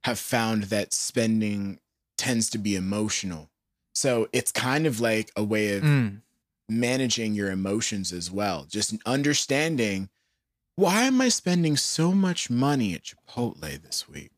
[0.04, 1.78] have found that spending
[2.16, 3.50] tends to be emotional.
[3.94, 6.20] So it's kind of like a way of Mm.
[6.68, 8.64] managing your emotions as well.
[8.68, 10.08] Just understanding
[10.76, 14.32] why am I spending so much money at Chipotle this week?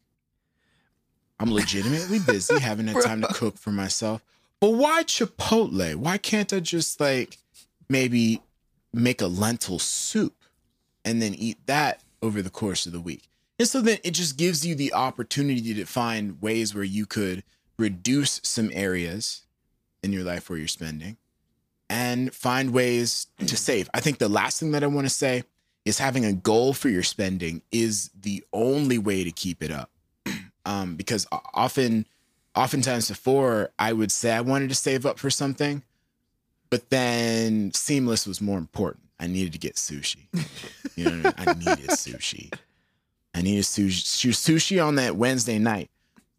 [1.41, 4.23] I'm legitimately busy, haven't had time to cook for myself.
[4.61, 5.97] But why Chipotle?
[5.97, 7.39] Why can't I just like
[7.89, 8.43] maybe
[8.93, 10.35] make a lentil soup
[11.05, 13.29] and then eat that over the course of the week?
[13.59, 17.43] And so then it just gives you the opportunity to find ways where you could
[17.79, 19.43] reduce some areas
[20.03, 21.17] in your life where you're spending
[21.89, 23.89] and find ways to save.
[23.95, 25.45] I think the last thing that I want to say
[25.85, 29.91] is having a goal for your spending is the only way to keep it up.
[30.67, 32.09] Um, because often,
[32.57, 35.85] oftentimes before, I would say I wanted to save up for something,
[36.71, 39.05] but then Seamless was more important.
[39.21, 40.27] I needed to get sushi.
[40.97, 41.69] You know, I, mean?
[41.69, 42.53] I needed sushi.
[43.37, 45.91] I need needed sushi, sushi on that Wednesday night.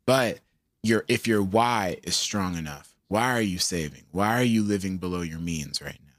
[0.07, 0.39] But
[0.81, 4.05] your if your why is strong enough, why are you saving?
[4.11, 6.13] Why are you living below your means right now?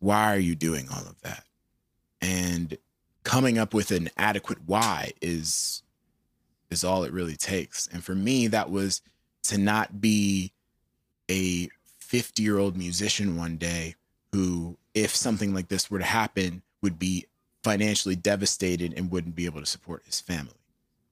[0.00, 1.44] Why are you doing all of that?
[2.20, 2.76] And
[3.24, 5.82] coming up with an adequate why is
[6.70, 7.86] is all it really takes.
[7.86, 9.00] And for me, that was
[9.44, 10.52] to not be
[11.30, 13.94] a 50 year old musician one day
[14.32, 17.24] who, if something like this were to happen, would be
[17.64, 20.54] financially devastated and wouldn't be able to support his family.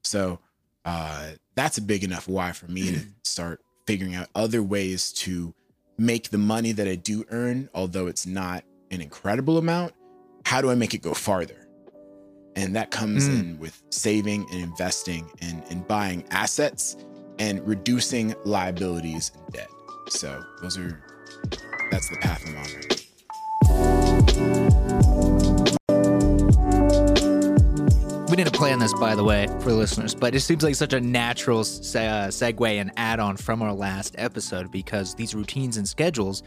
[0.05, 0.39] So
[0.85, 5.55] uh, that's a big enough why for me to start figuring out other ways to
[5.99, 9.95] make the money that I do earn, although it's not an incredible amount,
[10.45, 11.67] how do I make it go farther?
[12.55, 13.39] And that comes Mm.
[13.41, 16.97] in with saving and investing and, and buying assets
[17.39, 19.69] and reducing liabilities and debt.
[20.09, 21.03] So those are
[21.91, 22.97] that's the path I'm on right now.
[28.37, 31.01] We didn't plan this, by the way, for listeners, but it seems like such a
[31.01, 35.89] natural se- uh, segue and add on from our last episode because these routines and
[35.89, 36.43] schedules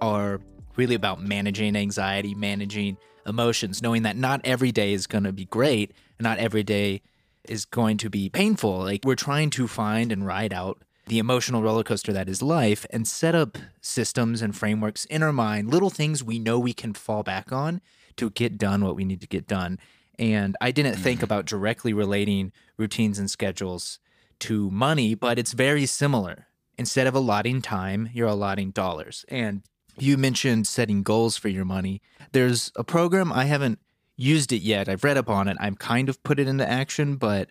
[0.00, 0.40] are
[0.76, 5.46] really about managing anxiety, managing emotions, knowing that not every day is going to be
[5.46, 7.02] great and not every day
[7.42, 8.78] is going to be painful.
[8.78, 12.86] Like we're trying to find and ride out the emotional roller coaster that is life
[12.90, 16.94] and set up systems and frameworks in our mind, little things we know we can
[16.94, 17.80] fall back on
[18.14, 19.80] to get done what we need to get done.
[20.22, 23.98] And I didn't think about directly relating routines and schedules
[24.38, 26.46] to money, but it's very similar.
[26.78, 29.24] Instead of allotting time, you're allotting dollars.
[29.26, 29.62] And
[29.98, 32.00] you mentioned setting goals for your money.
[32.30, 33.80] There's a program I haven't
[34.16, 34.88] used it yet.
[34.88, 35.56] I've read up on it.
[35.58, 37.50] I'm kind of put it into action, but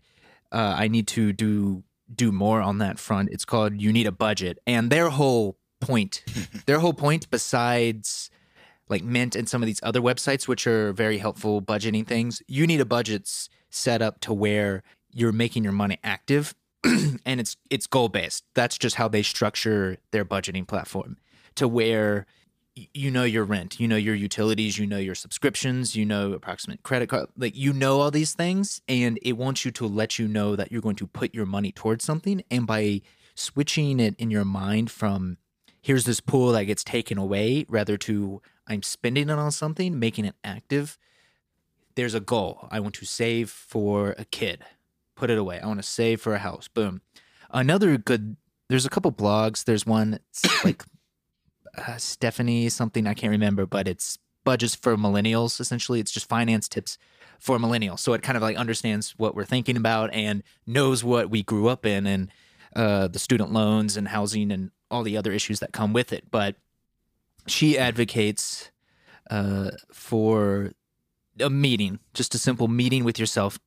[0.53, 3.29] uh, I need to do do more on that front.
[3.31, 6.23] It's called You Need a Budget, and their whole point,
[6.67, 8.30] their whole point, besides
[8.91, 12.67] like Mint and some of these other websites, which are very helpful budgeting things, you
[12.67, 13.29] need a budget
[13.69, 18.43] set up to where you're making your money active and it's it's goal based.
[18.53, 21.17] That's just how they structure their budgeting platform
[21.55, 22.25] to where
[22.75, 26.83] you know your rent, you know your utilities, you know your subscriptions, you know approximate
[26.83, 30.27] credit card, like you know all these things, and it wants you to let you
[30.27, 33.01] know that you're going to put your money towards something, and by
[33.35, 35.37] switching it in your mind from
[35.81, 40.23] here's this pool that gets taken away, rather to I'm spending it on something, making
[40.23, 40.97] it active.
[41.95, 42.69] There's a goal.
[42.71, 44.63] I want to save for a kid,
[45.15, 45.59] put it away.
[45.59, 46.69] I want to save for a house.
[46.69, 47.01] Boom.
[47.51, 48.37] Another good.
[48.69, 49.65] There's a couple blogs.
[49.65, 50.19] There's one
[50.63, 50.85] like
[51.77, 55.59] uh, Stephanie something I can't remember, but it's budgets for millennials.
[55.59, 56.97] Essentially, it's just finance tips
[57.39, 57.99] for millennials.
[57.99, 61.67] So it kind of like understands what we're thinking about and knows what we grew
[61.67, 62.31] up in and
[62.73, 66.31] uh, the student loans and housing and all the other issues that come with it.
[66.31, 66.55] But
[67.47, 68.71] she advocates
[69.29, 70.71] uh, for
[71.39, 73.59] a meeting, just a simple meeting with yourself.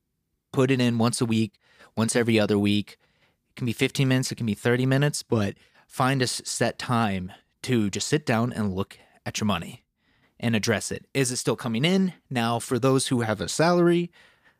[0.53, 1.55] Put it in once a week,
[1.97, 2.99] once every other week.
[3.51, 5.55] It can be 15 minutes, it can be 30 minutes, but
[5.87, 7.33] find a set time
[7.63, 9.85] to just sit down and look at your money
[10.39, 11.07] and address it.
[11.15, 12.13] Is it still coming in?
[12.29, 14.11] Now, for those who have a salary,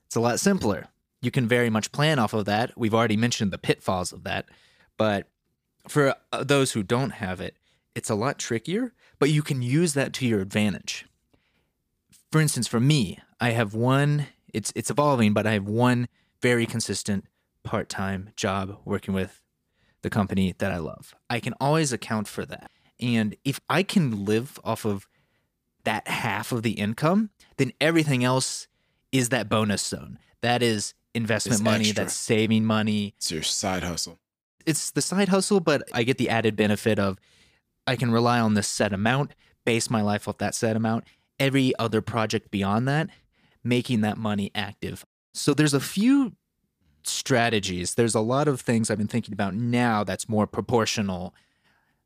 [0.07, 0.89] it's a lot simpler.
[1.21, 2.73] You can very much plan off of that.
[2.77, 4.47] We've already mentioned the pitfalls of that.
[4.97, 5.29] But
[5.89, 7.57] for uh, those who don't have it,
[7.95, 11.07] it's a lot trickier, but you can use that to your advantage.
[12.33, 16.09] For instance, for me, I have one, it's it's evolving, but I have one
[16.43, 17.27] very consistent
[17.63, 19.41] part-time job working with
[20.03, 21.15] the company that I love.
[21.31, 22.71] I can always account for that.
[23.01, 25.09] And if I can live off of
[25.85, 28.69] that half of the income, then everything else
[29.13, 30.19] is that bonus zone.
[30.43, 32.05] That is investment It's money, extra.
[32.05, 33.15] that's saving money.
[33.17, 34.19] It's your side hustle.
[34.67, 37.19] It's the side hustle, but I get the added benefit of
[37.87, 39.33] I can rely on this set amount,
[39.65, 41.05] base my life off that set amount.
[41.39, 43.09] Every other project beyond that,
[43.63, 45.05] making that money active.
[45.33, 46.33] So there's a few
[47.03, 47.95] strategies.
[47.95, 51.35] There's a lot of things I've been thinking about now that's more proportional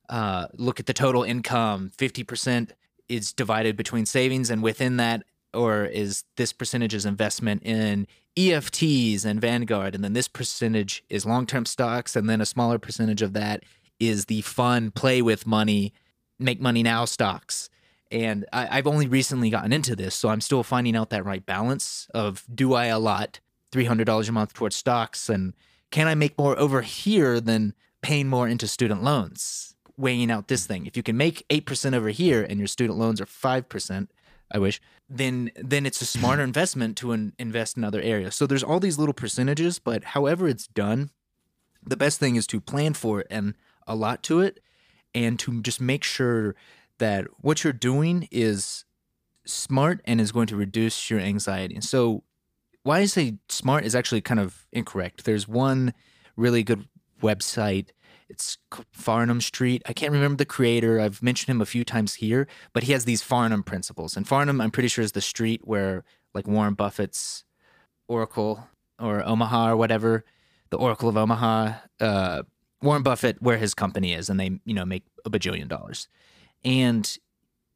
[0.09, 2.71] uh, look at the total income 50%
[3.09, 5.23] is divided between savings and within that
[5.55, 11.27] or is this percentage is investment in efts and vanguard and then this percentage is
[11.27, 13.63] long-term stocks and then a smaller percentage of that
[14.01, 15.93] is the fun play with money
[16.39, 17.69] make money now stocks
[18.11, 21.45] and I, i've only recently gotten into this so i'm still finding out that right
[21.45, 23.41] balance of do i allot
[23.73, 25.55] $300 a month towards stocks and
[25.91, 30.65] can i make more over here than paying more into student loans weighing out this
[30.65, 30.87] thing.
[30.87, 34.09] If you can make 8% over here and your student loans are 5%,
[34.51, 34.81] I wish,
[35.11, 38.35] then then it's a smarter investment to in, invest in other areas.
[38.35, 41.11] So there's all these little percentages, but however it's done,
[41.85, 43.55] the best thing is to plan for it and
[43.89, 44.61] allot to it
[45.15, 46.55] and to just make sure
[46.99, 48.85] that what you're doing is
[49.45, 51.75] smart and is going to reduce your anxiety.
[51.75, 52.23] And so
[52.83, 55.25] why I say smart is actually kind of incorrect.
[55.25, 55.95] There's one
[56.37, 56.87] really good
[57.23, 57.89] website
[58.29, 58.59] it's
[58.97, 59.83] Farnam Street.
[59.87, 61.01] I can't remember the creator.
[61.01, 64.17] I've mentioned him a few times here, but he has these Farnam principles.
[64.17, 67.45] And Farnam, I'm pretty sure, is the street where like Warren Buffett's
[68.07, 70.25] Oracle or Omaha or whatever,
[70.71, 72.43] the Oracle of Omaha, uh,
[72.83, 76.09] Warren Buffett, where his company is, and they you know make a bajillion dollars.
[76.65, 77.19] And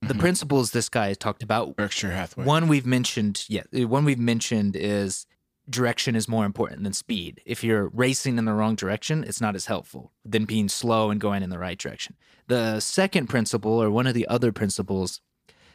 [0.00, 0.18] the Mhm.
[0.20, 2.44] principles this guy talked about Berkshire Hathaway.
[2.44, 5.26] one we've mentioned, yeah, one we've mentioned is
[5.70, 7.40] direction is more important than speed.
[7.46, 11.20] If you're racing in the wrong direction, it's not as helpful than being slow and
[11.20, 12.16] going in the right direction.
[12.48, 15.20] The second principle, or one of the other principles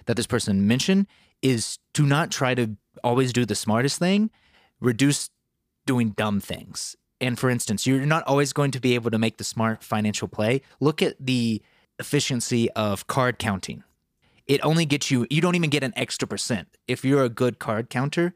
[0.05, 1.07] that this person mentioned,
[1.41, 4.29] is to not try to always do the smartest thing,
[4.81, 5.29] reduce
[5.85, 6.97] doing dumb things.
[7.19, 10.27] And for instance, you're not always going to be able to make the smart financial
[10.27, 10.61] play.
[10.79, 11.61] Look at the
[11.99, 13.83] efficiency of card counting.
[14.45, 16.67] It only gets you you don't even get an extra percent.
[16.87, 18.33] If you're a good card counter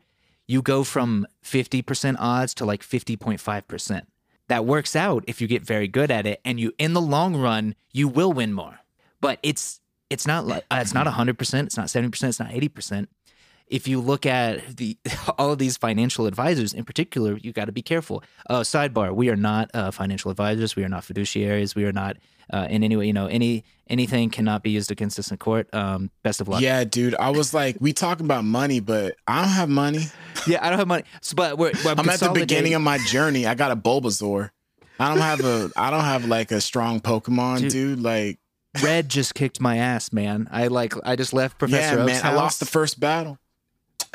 [0.52, 4.02] you go from 50% odds to like 50.5%
[4.50, 7.38] that works out if you get very good at it and you in the long
[7.38, 8.80] run you will win more.
[9.22, 13.08] But it's it's not like uh, it's not 100% it's not 70% it's not 80%
[13.68, 14.98] if you look at the
[15.38, 19.30] all of these financial advisors in particular you got to be careful uh, sidebar we
[19.30, 22.18] are not uh, financial advisors we are not fiduciaries we are not
[22.54, 25.74] uh, in any way you know any anything cannot be used against us in court
[25.74, 27.16] um, best of luck Yeah, dude.
[27.16, 30.06] I was like, we talk about money, but I don't have money.
[30.48, 32.98] yeah i don't have money so, but we're, we're I'm at the beginning of my
[33.08, 33.46] journey.
[33.46, 34.50] I got a Bulbasaur.
[35.00, 35.72] I don't have a.
[35.76, 37.72] I don't have like a strong Pokemon, Dude.
[37.72, 38.00] dude.
[38.02, 38.38] Like,
[38.84, 42.26] red just kicked my ass man i like i just left professor yeah, Oak's man.
[42.26, 43.38] I lost the first battle.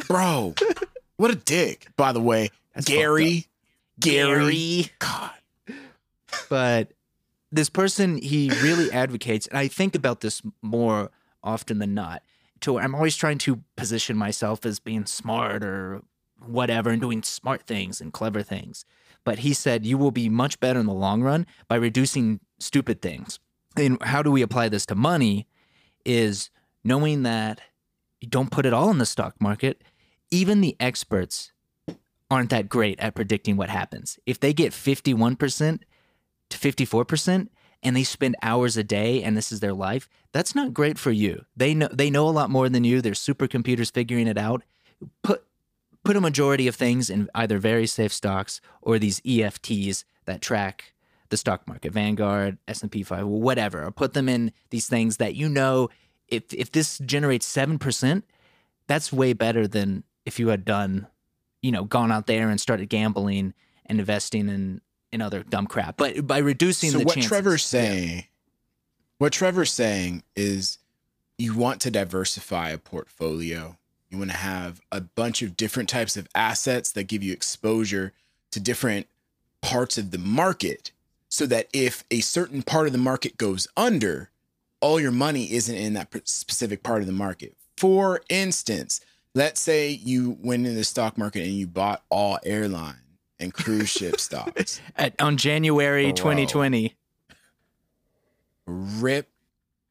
[0.07, 0.55] Bro.
[1.17, 1.89] What a dick.
[1.97, 3.47] By the way, That's Gary.
[3.99, 4.91] Gary.
[4.99, 5.31] God.
[6.51, 6.93] but
[7.51, 11.11] this person he really advocates and i think about this more
[11.43, 12.23] often than not
[12.61, 16.03] to i'm always trying to position myself as being smart or
[16.45, 18.85] whatever and doing smart things and clever things
[19.25, 23.01] but he said you will be much better in the long run by reducing stupid
[23.01, 23.39] things
[23.77, 25.47] and how do we apply this to money
[26.05, 26.51] is
[26.85, 27.61] knowing that
[28.21, 29.83] don't put it all in the stock market.
[30.31, 31.53] Even the experts
[32.31, 34.19] aren't that great at predicting what happens.
[34.27, 35.81] If they get 51%
[36.51, 37.49] to 54%
[37.83, 41.13] and they spend hours a day and this is their life that's not great for
[41.13, 41.47] you.
[41.57, 43.01] They know they know a lot more than you.
[43.01, 44.63] There's supercomputers figuring it out.
[45.23, 45.47] Put
[46.05, 50.93] put a majority of things in either very safe stocks or these EFTs that track
[51.31, 55.49] the stock market Vanguard S&P 5 whatever or put them in these things that you
[55.49, 55.89] know
[56.29, 58.23] if if this generates 7%
[58.87, 61.07] that's way better than if you had done
[61.63, 63.55] you know gone out there and started gambling
[63.87, 64.81] and investing in
[65.13, 65.97] in other dumb crap.
[65.97, 68.25] But by reducing So the what chances, Trevor's saying,
[69.19, 70.79] what Trevor's saying is,
[71.39, 73.77] you want to diversify a portfolio.
[74.11, 78.13] You want to have a bunch of different types of assets that give you exposure
[78.53, 79.07] to different
[79.61, 80.93] parts of the market,
[81.29, 84.31] so that if a certain part of the market goes under,
[84.81, 87.57] all your money isn't in that specific part of the market.
[87.77, 89.01] For instance,
[89.35, 93.03] let's say you went in the stock market and you bought all airline
[93.39, 94.81] and cruise ship stocks.
[94.97, 96.13] At, on January Bro.
[96.13, 96.95] 2020.
[98.67, 99.29] Rip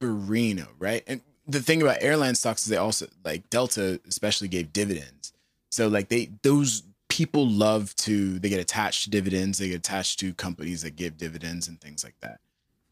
[0.01, 1.03] Barino, right?
[1.07, 5.33] And the thing about airline stocks is they also like Delta especially gave dividends.
[5.69, 10.19] So like they those people love to they get attached to dividends, they get attached
[10.19, 12.39] to companies that give dividends and things like that.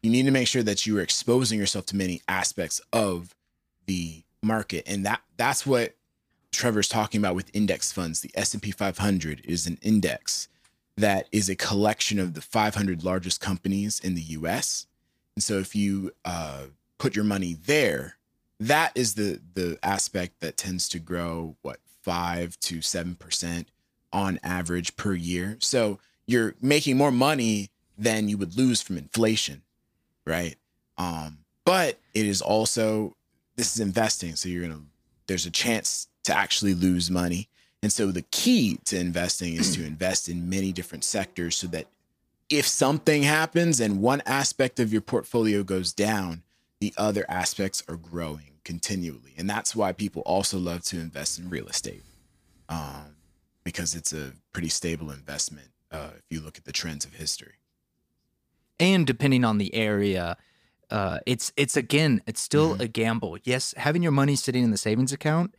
[0.04, 3.34] You need to make sure that you are exposing yourself to many aspects of
[3.86, 5.94] the market and that that's what
[6.52, 8.20] Trevor's talking about with index funds.
[8.20, 10.48] The S&P 500 is an index
[10.98, 14.86] that is a collection of the 500 largest companies in the US.
[15.36, 16.64] And so if you uh,
[16.98, 18.16] put your money there,
[18.60, 23.68] that is the the aspect that tends to grow what five to seven percent
[24.12, 25.56] on average per year.
[25.60, 29.62] So you're making more money than you would lose from inflation,
[30.26, 30.56] right?
[30.98, 33.16] Um, but it is also
[33.56, 34.82] this is investing, so you're gonna
[35.26, 37.48] there's a chance to actually lose money.
[37.82, 41.86] And so the key to investing is to invest in many different sectors so that
[42.48, 46.42] if something happens and one aspect of your portfolio goes down,
[46.80, 49.34] the other aspects are growing continually.
[49.36, 52.02] And that's why people also love to invest in real estate
[52.68, 53.16] um,
[53.64, 57.54] because it's a pretty stable investment uh, if you look at the trends of history.
[58.80, 60.36] And depending on the area
[60.90, 62.80] uh, it's it's again it's still Mhm.
[62.80, 63.38] a gamble.
[63.44, 65.54] Yes having your money sitting in the savings account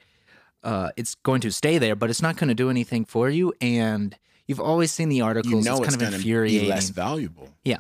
[0.64, 3.54] uh, it's going to stay there but it's not going to do anything for you.
[3.62, 4.16] And
[4.48, 5.52] you've always seen the articles.
[5.54, 7.50] You know it's it's kind of infuriating less valuable.
[7.64, 7.80] Yeah,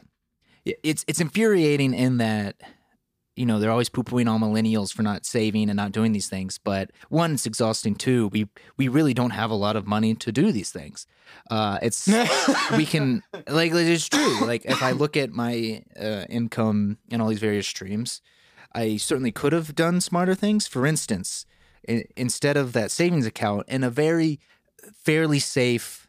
[0.65, 2.55] it's it's infuriating in that
[3.35, 6.57] you know they're always poo-pooing all millennials for not saving and not doing these things
[6.57, 10.31] but one it's exhausting two we we really don't have a lot of money to
[10.31, 11.05] do these things.
[11.51, 12.07] Uh it's
[12.77, 17.27] we can like it's true like if i look at my uh, income and all
[17.29, 18.21] these various streams
[18.73, 20.67] i certainly could have done smarter things.
[20.67, 21.45] For instance
[21.89, 24.39] i- instead of that savings account in a very
[24.93, 26.07] fairly safe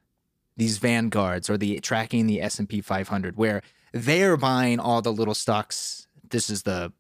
[0.57, 3.63] these vanguards or the tracking the s&p 500 where
[3.93, 6.93] they're buying all the little stocks this is the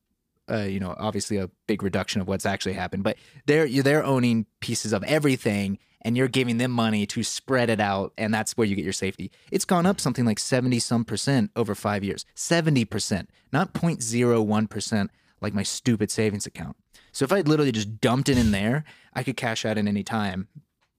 [0.50, 4.46] uh, you know obviously a big reduction of what's actually happened but they're they're owning
[4.60, 8.64] pieces of everything and you're giving them money to spread it out and that's where
[8.64, 9.32] you get your safety.
[9.50, 14.70] It's gone up something like 70 some percent over five years 70 percent not 0.01
[14.70, 16.76] percent like my stupid savings account.
[17.10, 20.04] So if i literally just dumped it in there i could cash out at any
[20.04, 20.46] time.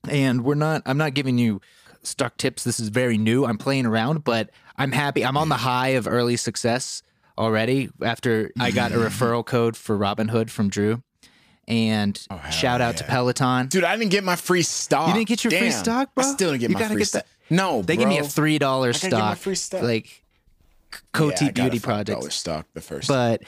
[0.09, 1.61] And we're not i'm not giving you
[2.03, 2.63] stock tips.
[2.65, 3.45] This is very new.
[3.45, 5.23] I'm playing around but i'm happy.
[5.23, 7.01] I'm on the high of early success
[7.37, 11.01] already after i got a referral code for robinhood from drew
[11.67, 15.09] and Oh, shout out to peloton Dude, I didn't get my free stock.
[15.09, 16.23] You didn't get your free stock, bro?
[16.23, 17.23] I still didn't get You my gotta free get stock.
[17.49, 19.81] that- No, they give me a three dollar gotta get my stock free stock.
[19.83, 20.23] like
[20.93, 23.09] Yeah, coty a beauty $5 project stock the first.
[23.09, 23.43] but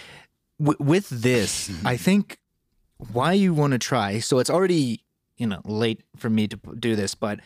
[0.60, 2.38] w- with this i think
[3.14, 5.06] why you want to try so it's already
[5.38, 7.40] you know late for me to p- do this but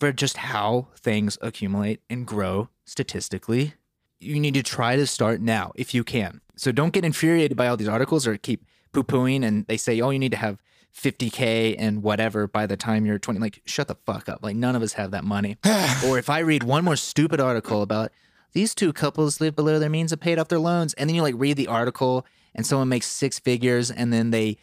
[0.00, 3.74] for just how things accumulate and grow statistically
[4.20, 7.66] you need to try to start now if you can so don't get infuriated by
[7.68, 10.58] all these articles or keep poo-pooing and they say oh you need to have
[11.02, 14.74] 50k and whatever by the time you're 20 like shut the fuck up like none
[14.74, 15.56] of us have that money
[16.06, 18.10] or if I read one more stupid article about
[18.54, 21.20] these two couples live below their means and paid off their loans, and then you
[21.22, 24.56] like read the article and someone makes six figures and then they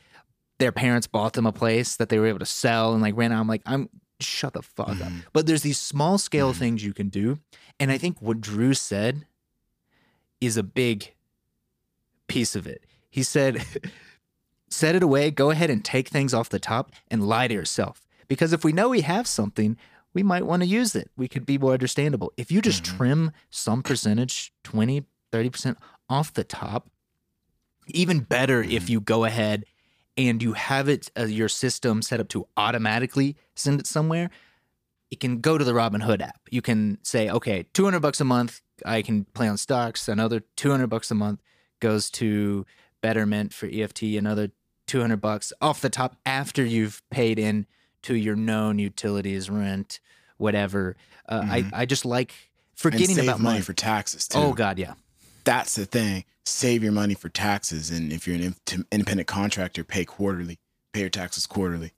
[0.57, 3.31] their parents bought them a place that they were able to sell and like ran
[3.31, 3.39] out.
[3.41, 3.87] I'm like, I'm
[4.19, 4.95] shut the fuck up.
[4.97, 5.23] Mhm.
[5.33, 6.57] But there's these small scale Mhm.
[6.57, 7.37] things you can do.
[7.79, 9.27] And I think what Drew said
[10.45, 11.13] is a big
[12.27, 12.85] piece of it.
[13.09, 13.63] He said,
[14.69, 18.05] set it away, go ahead and take things off the top and lie to yourself.
[18.27, 19.77] Because if we know we have something,
[20.13, 21.11] we might want to use it.
[21.15, 22.33] We could be more understandable.
[22.37, 22.97] If you just Mhm.
[22.97, 25.77] trim some percentage, 20, 30%
[26.09, 26.89] off the top,
[27.87, 28.89] even better if Mhm.
[28.89, 29.65] you go ahead
[30.17, 34.29] and you have it uh, your system set up to automatically send it somewhere
[35.11, 38.61] it can go to the robinhood app you can say okay 200 bucks a month
[38.85, 41.41] i can play on stocks another 200 bucks a month
[41.79, 42.65] goes to
[43.01, 44.51] betterment for eft another
[44.87, 47.65] 200 bucks off the top after you've paid in
[48.01, 49.99] to your known utilities rent
[50.37, 50.95] whatever
[51.29, 51.73] uh, Mhm.
[51.73, 52.33] I, I just like
[52.75, 54.37] forgetting about money money for taxes too.
[54.39, 54.93] oh god yeah
[55.43, 56.25] that's the thing.
[56.47, 60.57] Save your money for taxes, and if you're an in- independent contractor, pay quarterly.
[60.91, 61.91] Pay your taxes quarterly.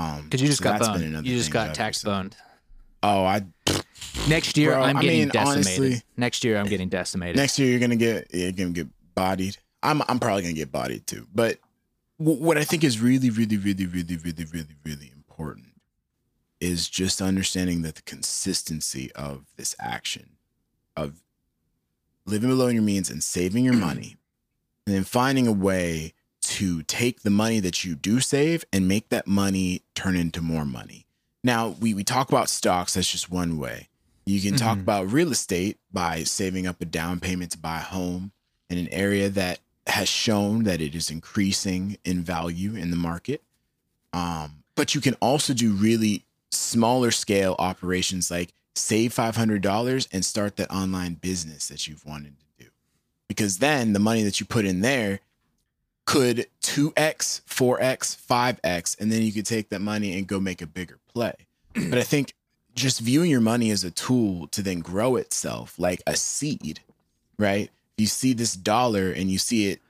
[0.00, 2.36] Um, because you just so got boned you just got tax boned
[3.02, 3.42] Oh, I
[4.28, 5.56] next year Bro, i'm I getting mean, decimated.
[5.80, 7.36] Honestly- next year i'm getting decimated.
[7.36, 9.56] next year you're gonna get you're gonna get bodied.
[9.82, 11.26] I'm I'm probably gonna get bodied too.
[11.34, 11.58] But
[12.18, 15.68] w- what I think is really, really, really, really, really, really, really important
[16.60, 20.36] is just understanding that the consistency of this action
[20.96, 21.22] of
[22.26, 24.16] living below your means and saving your money,
[24.86, 26.12] and then finding a way
[26.60, 30.66] to take the money that you do save and make that money turn into more
[30.66, 31.06] money.
[31.42, 33.88] Now, we, we talk about stocks, that's just one way.
[34.26, 34.82] You can talk Mhm.
[34.82, 38.32] about real estate by saving up a down payment to buy a home
[38.68, 43.42] in an area that has shown that it is increasing in value in the market.
[44.12, 50.56] Um, but you can also do really smaller scale operations like save $500 and start
[50.56, 52.70] that online business that you've wanted to do.
[53.28, 55.20] Because then the money that you put in there
[56.10, 60.66] could 2x, 4x, 5x, and then you could take that money and go make a
[60.66, 61.32] bigger play.
[61.74, 62.32] but I think
[62.74, 66.80] just viewing your money as a tool to then grow itself like a seed,
[67.38, 67.70] right?
[67.96, 69.80] You see this dollar and you see it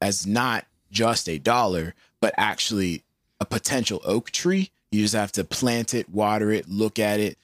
[0.00, 3.02] as not just a dollar, but actually
[3.38, 4.70] a potential oak tree.
[4.90, 7.36] You just have to plant it, water it, look at it,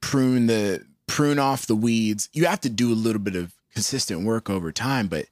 [0.00, 2.28] prune the prune off the weeds.
[2.32, 5.26] You have to do a little bit of consistent work over time, but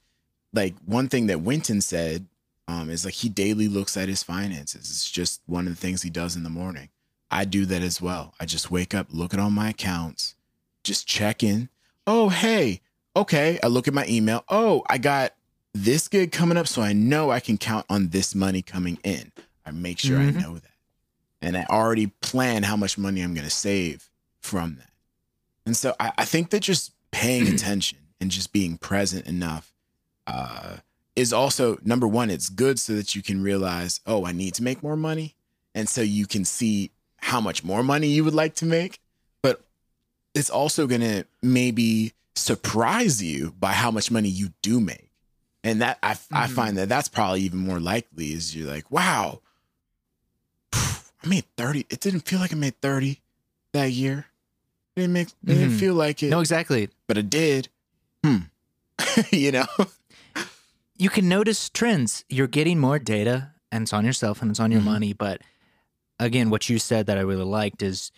[0.53, 2.27] like one thing that Winton said
[2.69, 4.91] um, is like he daily looks at his finances.
[4.91, 6.89] It's just one of the things he does in the morning.
[7.31, 8.35] I do that as well.
[8.41, 10.35] I just wake up, look at all my accounts,
[10.85, 11.69] just check in.
[12.07, 12.81] Oh, hey,
[13.17, 13.59] okay.
[13.63, 14.45] I look at my email.
[14.49, 15.35] Oh, I got
[15.75, 19.33] this gig coming up, so I know I can count on this money coming in.
[19.65, 20.37] I make sure Mhm.
[20.37, 20.71] I know that.
[21.43, 24.09] And I already plan how much money I'm going to save
[24.41, 24.91] from that.
[25.67, 29.73] And so I, I think that just paying attention and just being present enough
[30.29, 30.77] uh,
[31.17, 34.63] is also number one, it's good so that you can realize, oh, I need to
[34.63, 35.35] make more money.
[35.75, 39.01] And so you can see how much more money you would like to make.
[39.43, 39.63] But
[40.35, 45.11] it's also going to maybe surprise you by how much money you do make.
[45.65, 46.51] And that I, I Mhm.
[46.51, 49.41] find that that's probably even more likely is you're like, wow,
[50.73, 51.87] I made 30.
[51.91, 53.21] It didn't feel like I made 30
[53.73, 54.27] that year.
[54.95, 57.69] It didn't make, it didn't feel like it, no exactly but it did.
[58.25, 58.37] Hmm.
[59.33, 59.67] you know?
[60.99, 62.25] You can notice trends.
[62.29, 64.85] You're getting more data, and it's on yourself and it's on your Mhm.
[64.85, 65.13] money.
[65.13, 65.43] But
[66.19, 68.11] again, what you said that I really liked is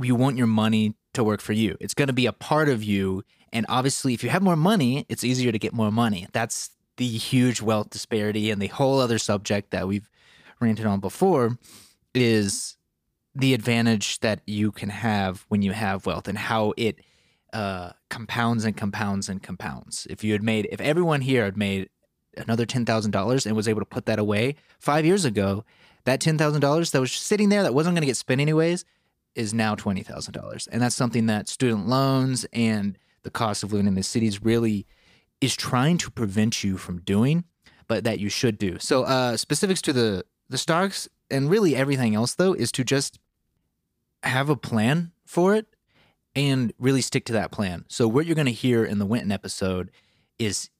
[0.00, 1.76] you want your money to work for you.
[1.80, 3.22] It's going to be a part of you.
[3.52, 6.26] And obviously, if you have more money, it's easier to get more money.
[6.32, 10.08] That's the huge wealth disparity and the whole other subject that we've
[10.60, 11.58] ranted on before
[12.14, 12.76] is
[13.34, 17.00] the advantage that you can have when you have wealth and how it
[17.52, 20.06] uh, compounds and compounds and compounds.
[20.10, 21.88] If you had made, if everyone here had made
[22.36, 25.64] another ten thousand dollars and was able to put that away five years ago,
[26.04, 28.84] that ten thousand dollars that was sitting there that wasn't going to get spent anyways
[29.34, 33.72] is now twenty thousand dollars, and that's something that student loans and the cost of
[33.72, 34.86] living in the cities really
[35.40, 37.44] is trying to prevent you from doing,
[37.88, 38.78] but that you should do.
[38.78, 43.18] So uh, specifics to the the stocks and really everything else though is to just
[44.22, 45.66] have a plan for it
[46.34, 47.84] and really stick to that plan.
[47.88, 49.90] So what you're going to hear in the Winton episode
[50.38, 50.70] is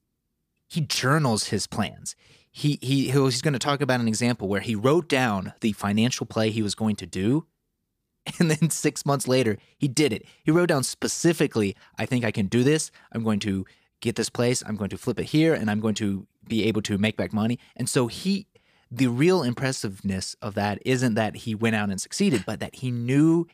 [0.75, 2.17] he journals his plans.
[2.51, 6.27] He he he's going to talk about an example where he wrote down the financial
[6.27, 7.47] play he was going to do
[8.39, 10.25] and then 6 months later he did it.
[10.43, 12.91] He wrote down specifically, I think I can do this.
[13.13, 13.65] I'm going to
[14.01, 14.63] get this place.
[14.67, 17.33] I'm going to flip it here and I'm going to be able to make back
[17.33, 17.59] money.
[17.77, 18.49] And so he
[18.91, 22.91] the real impressiveness of that isn't that he went out and succeeded, but that he
[22.91, 23.47] knew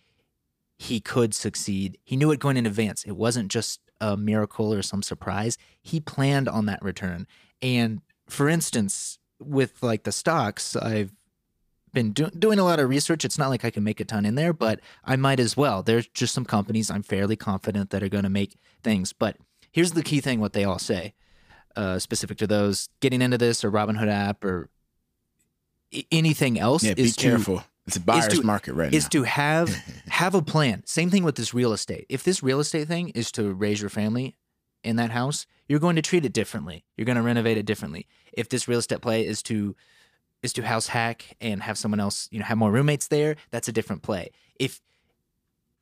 [0.79, 1.99] he could succeed.
[2.03, 3.05] He knew it going in advance.
[3.05, 5.59] It wasn't just a miracle or some surprise.
[5.83, 7.27] He planned on that return.
[7.63, 11.13] And for instance, with like the stocks, I've
[11.93, 13.25] been do- doing a lot of research.
[13.25, 15.83] It's not like I can make a ton in there, but I might as well.
[15.83, 19.13] There's just some companies I'm fairly confident that are going to make things.
[19.13, 19.37] But
[19.73, 21.15] here's the key thing: what they all say,
[21.77, 24.71] uh, specific to those getting into this or Robinhood app or
[25.93, 26.85] I- anything else.
[26.85, 27.65] Yeah, be is to- careful.
[27.87, 29.09] It's a buyer's to- market right is now.
[29.11, 29.69] to have
[30.09, 30.83] have a plan.
[30.87, 32.07] Same thing with this real estate.
[32.09, 34.37] If this real estate thing is to raise your family
[34.85, 36.85] in that house, you're going to treat it differently.
[36.97, 38.07] You're going to renovate it differently.
[38.33, 39.75] If this real estate play is to
[40.43, 43.69] is to house hack and have someone else, you know, have more roommates there, that's
[43.69, 44.31] a different play.
[44.59, 44.81] If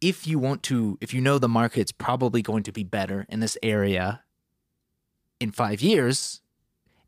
[0.00, 3.40] if you want to if you know the market's probably going to be better in
[3.40, 4.22] this area
[5.40, 6.40] in 5 years,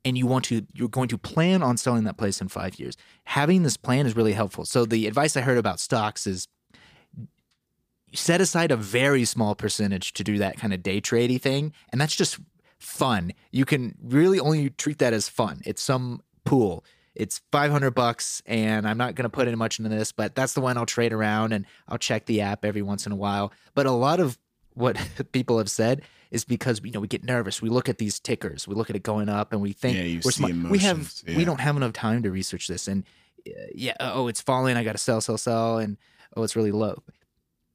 [0.04, 2.96] and you want to you're going to plan on selling that place in 5 years.
[3.24, 4.64] Having this plan is really helpful.
[4.64, 6.48] So the advice i heard about stocks is
[8.12, 12.00] set aside a very small percentage to do that kind of day tradey thing and
[12.00, 12.38] that's just
[12.78, 13.32] fun.
[13.52, 15.60] You can really only treat that as fun.
[15.64, 16.84] It's some pool.
[17.14, 20.54] It's 500 bucks and i'm not going to put in much into this but that's
[20.54, 23.52] the one i'll trade around and i'll check the app every once in a while.
[23.74, 24.38] But a lot of
[24.74, 24.96] what
[25.32, 27.60] people have said is because you know we get nervous.
[27.60, 30.20] We look at these tickers, we look at it going up, and we think Yeah,
[30.24, 30.52] we're smart.
[30.70, 33.04] We have emotions, we don't have enough time to research this, and
[33.46, 34.76] uh, yeah, oh, it's falling.
[34.76, 35.96] I got to sell, sell, sell, and
[36.36, 37.02] oh, it's really low.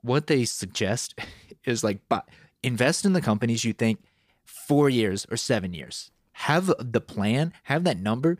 [0.02, 1.20] What they suggest
[1.66, 2.22] is like, buy,
[2.64, 4.00] invest in the companies you think
[4.44, 6.12] four years or seven years.
[6.34, 8.38] Have the plan, have that number,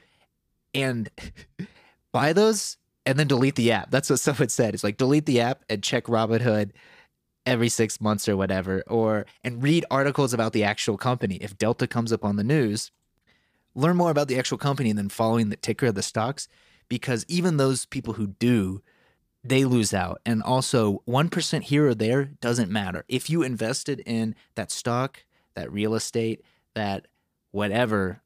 [0.74, 1.10] and
[2.12, 3.92] buy those, and then delete the app.
[3.92, 4.74] That's what someone said.
[4.74, 6.72] It's like delete the app and check Robinhood
[7.46, 11.36] every six months or whatever, or and read articles about the actual company.
[11.36, 12.92] If Delta comes up on the news,
[13.74, 16.48] learn more about the actual company and then following the ticker of the stocks,
[16.90, 18.82] because even those people who do,
[19.44, 20.22] they lose out.
[20.26, 23.06] And also, 1% here or there doesn't matter.
[23.08, 25.24] If you invested in that stock,
[25.56, 26.42] that real estate,
[26.74, 27.08] that
[27.52, 28.22] whatever,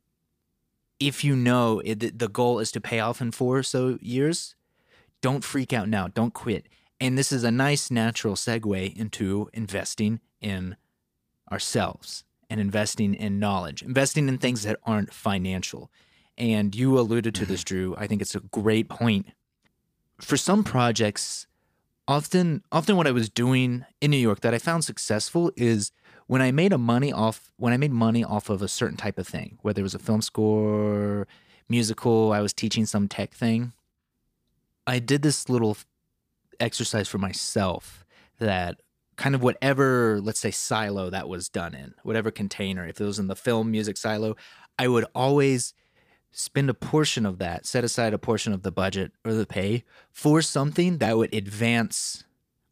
[1.00, 4.56] if you know it, the goal is to pay off in four or so years,
[5.22, 6.08] don't freak out now.
[6.08, 6.68] Don't quit.
[7.00, 10.76] And this is a nice natural segue into investing in
[11.52, 15.90] ourselves and investing in knowledge, investing in things that aren't financial.
[16.38, 17.76] And you alluded to this, mm-hmm.
[17.76, 17.96] Drew.
[17.98, 19.28] I think it's a great point.
[20.20, 21.48] For some projects,
[22.08, 25.92] often often what I was doing in New York that I found successful is
[26.28, 29.18] when I made a money off when I made money off of a certain type
[29.18, 31.28] of thing, whether it was a film score,
[31.70, 33.74] musical, I was teaching some tech thing.
[34.88, 35.78] I did this little
[36.60, 38.06] exercise for myself
[38.40, 38.82] that
[39.16, 43.20] kind of whatever, let's say, silo that was done in, whatever container, if it was
[43.20, 44.36] in the film music silo,
[44.78, 45.74] I would always
[46.32, 49.84] spend a portion of that, set aside a portion of the budget or the pay
[50.12, 52.24] for something that would advance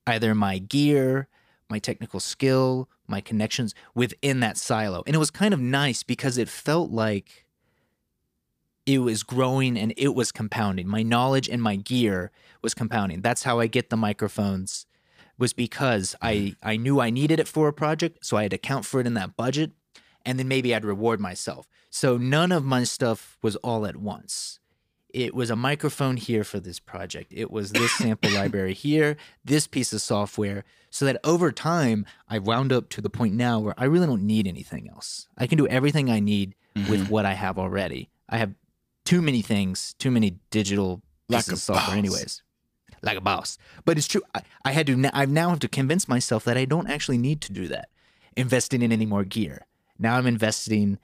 [0.05, 1.27] either my gear,
[1.69, 5.03] my technical skill, my connections within that silo.
[5.05, 7.45] And it was kind of nice because it felt like
[8.88, 10.88] it was growing and it was compounding.
[10.88, 12.31] My knowledge and my gear
[12.61, 13.21] was compounding.
[13.21, 14.85] That's how I get the microphones
[15.38, 16.67] was because I mm-hmm.
[16.67, 19.05] I knew I needed it for a project, so I had to account for it
[19.05, 19.71] in that budget,
[20.25, 21.67] and then maybe I'd reward myself.
[21.91, 24.59] So none of my stuff was all at once.
[25.09, 27.31] It was a microphone here for this project.
[27.35, 32.39] It was this sample library here, this piece of software, so that over time I
[32.39, 35.27] wound up to the point now where I really don't need anything else.
[35.38, 37.11] I can do everything I need with mm-hmm.
[37.11, 38.09] what I have already.
[38.29, 38.53] I have
[39.08, 41.97] too many things, too many digital Like pieces of software, boss.
[41.97, 42.43] anyways.
[43.01, 44.24] Like a boss, but it's true.
[44.34, 45.10] I, I had to.
[45.14, 47.89] I now have to convince myself that I don't actually need to do that.
[48.36, 49.62] Investing in any more gear.
[49.99, 50.97] Now I'm investing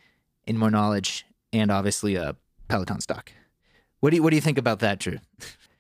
[0.48, 2.36] in more knowledge and obviously a
[2.68, 3.32] Peloton stock.
[4.00, 5.20] What do you What do you think about that, Drew?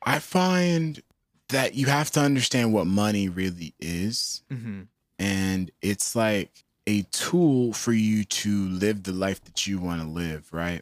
[0.03, 1.01] I find
[1.49, 4.43] that you have to understand what money really is.
[4.51, 4.81] Mm-hmm.
[5.19, 10.07] and it's like a tool for you to live the life that you want to
[10.07, 10.81] live, right?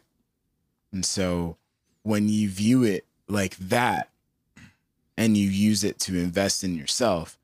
[0.92, 1.56] And so
[2.02, 4.10] when you view it like that
[5.16, 7.38] and you use it to invest in yourself,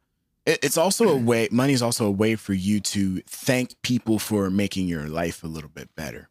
[0.47, 4.19] it, it's also a way, money is also a way for you to thank people
[4.19, 6.29] for making your life a little bit better.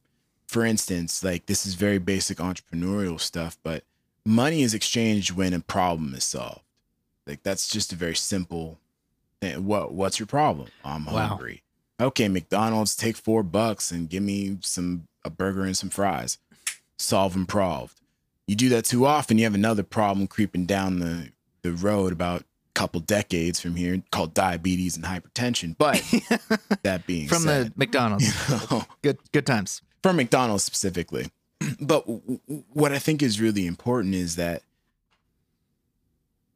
[0.48, 3.84] For instance, like this is very basic entrepreneurial stuff, but
[4.26, 6.62] money is exchanged when a problem is solved.
[7.26, 8.80] Like that's just a very simple
[9.42, 9.66] thing.
[9.66, 10.70] What what's your problem?
[10.86, 11.28] I'm Wow.
[11.28, 11.64] hungry.
[12.00, 16.38] Okay, McDonald's take four bucks and give me some a burger and some fries.
[16.98, 18.00] Solve and proved.
[18.48, 21.32] You do that too often, you have another problem creeping down the,
[21.64, 25.76] the road about a couple decades from here called diabetes and hypertension.
[25.78, 26.02] But
[26.84, 28.32] that being From said, the McDonald's.
[29.02, 29.82] good Good times.
[30.02, 31.30] from McDonald's specifically.
[31.82, 34.62] But w- w- what I think is really important is that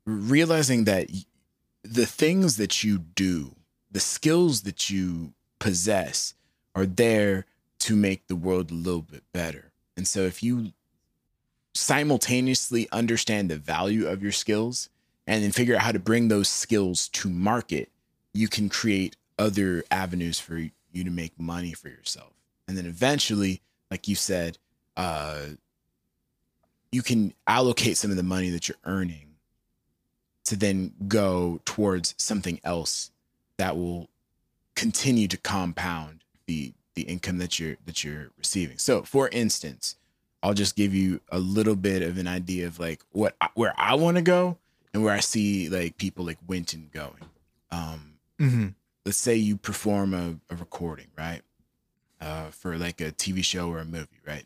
[0.05, 1.23] realizing that y-
[1.83, 3.55] the things that you do,
[3.91, 6.33] the skills that you possess,
[6.75, 7.45] are there
[7.79, 9.70] to make the world a little bit better.
[9.97, 10.71] And so if you
[11.73, 14.89] simultaneously understand the value of your skills
[15.27, 17.89] and then figure out how to bring those skills to market,
[18.33, 22.33] you can create other avenues for you to make money for yourself.
[22.67, 24.57] And then eventually, like you said,
[24.97, 25.41] uh,
[26.91, 29.35] you can allocate some of the money that you're earning
[30.45, 33.11] to then go towards something else
[33.57, 34.09] that will
[34.75, 38.77] continue to compound the the income that you're that you're receiving.
[38.77, 39.95] So, for instance,
[40.43, 43.95] I'll just give you a little bit of an idea of like what where I
[43.95, 44.57] want to go
[44.93, 47.23] and where I see like people like Winton going.
[47.71, 48.07] Um,
[48.39, 48.67] Mm-hmm.
[49.05, 51.41] let's say you perform a, a recording, right?
[52.19, 54.45] Uh, for like a TV show or a movie, right?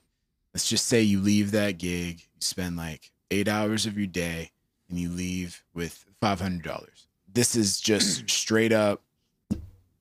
[0.54, 4.52] Let's just say you leave that gig, you spend like eight hours of your day,
[4.90, 7.08] and you leave with five hundred dollars.
[7.34, 9.02] This is just straight up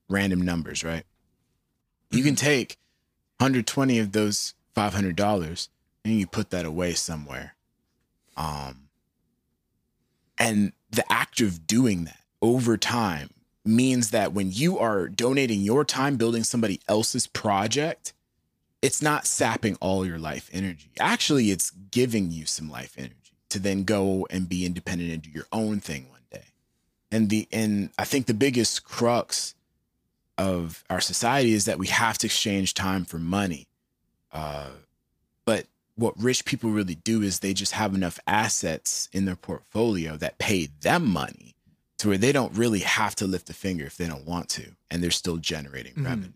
[0.09, 1.03] random numbers, right?
[2.11, 2.77] You can take
[3.39, 5.69] 120 of those five hundred dollars
[6.03, 7.55] and you put that away somewhere.
[8.37, 8.89] Um,
[10.37, 13.29] and the act of doing that over time
[13.63, 18.13] means that when you are donating your time building somebody else's project,
[18.81, 20.91] it's not sapping all your life energy.
[20.99, 23.15] Actually, it's giving you some life energy
[23.49, 26.47] to then go and be independent and do your own thing one day.
[27.11, 29.55] And the and I think the biggest crux
[30.37, 33.67] of our society is that we have to exchange time for money.
[34.31, 34.69] Uh,
[35.45, 35.65] but
[35.95, 40.37] what rich people really do is they just have enough assets in their portfolio that
[40.37, 41.55] pay them money
[41.99, 44.71] to where they don't really have to lift a finger if they don't want to,
[44.91, 46.05] and they're still generating Mhm.
[46.05, 46.31] revenue.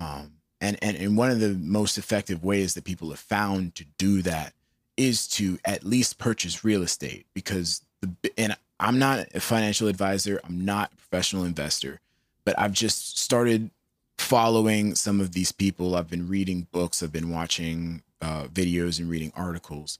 [0.00, 3.84] Um, and, and and one of the most effective ways that people have found to
[3.96, 4.52] do that
[4.96, 10.40] is to at least purchase real estate because the and I'm not a financial advisor,
[10.42, 12.00] I'm not a professional investor,
[12.48, 13.70] but I've just started
[14.16, 15.94] following some of these people.
[15.94, 19.98] I've been reading books, I've been watching uh, videos and reading articles.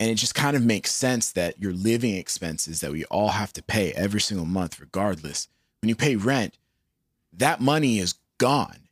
[0.00, 3.52] And it just kind of makes sense that your living expenses that we all have
[3.52, 5.48] to pay every single month, regardless,
[5.82, 6.56] when you pay rent,
[7.30, 8.88] that money is gone.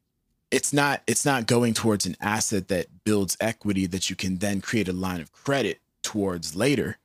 [0.50, 4.60] It's not it's not going towards an asset that builds equity that you can then
[4.60, 6.98] create a line of credit towards later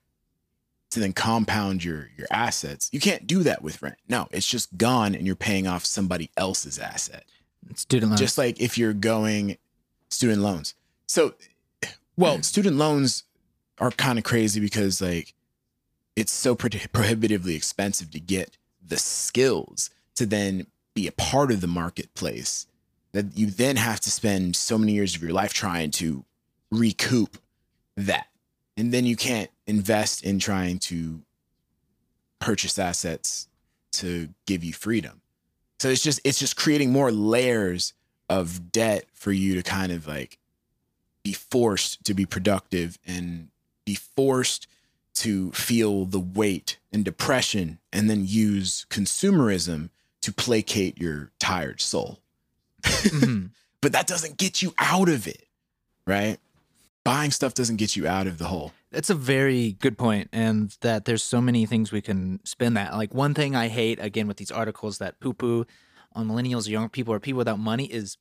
[0.96, 2.89] to then compound your your assets.
[2.91, 3.98] You can't do that with rent.
[4.10, 7.26] No, it's just gone and you're paying off somebody else's asset
[7.76, 8.22] Student loans.
[8.22, 9.58] just like if you're going
[10.10, 10.74] student loans.
[11.08, 11.36] So,
[12.18, 13.24] well, student loans
[13.80, 15.34] are kind of crazy because like
[16.16, 21.60] it's so pro- prohibitively expensive to get the skills to then be a part of
[21.62, 22.68] the marketplace
[23.12, 26.24] that you then have to spend so many years of your life trying to
[26.72, 27.38] recoup
[27.98, 28.28] that.
[28.78, 31.22] And then you can't invest in trying to
[32.40, 33.48] purchase assets
[33.94, 35.22] to give you freedom.
[35.80, 37.94] So it's just it's just creating more layers
[38.30, 40.38] of debt for you to kind of like
[41.24, 43.50] be forced to be productive and
[43.86, 44.68] be forced
[45.16, 49.90] to feel the weight and depression and then use consumerism
[50.22, 52.20] to placate your tired soul.
[52.84, 53.52] Mhm.
[53.82, 55.48] But that doesn't get you out of it,
[56.08, 56.40] right?
[57.06, 58.74] Buying stuff doesn't get you out of the hole.
[58.91, 62.93] That's a very good point, and that there's so many things we can spin that.
[62.95, 65.66] Like one thing I hate again with these articles that poo poo
[66.14, 68.18] on millennials, young people, or people without money is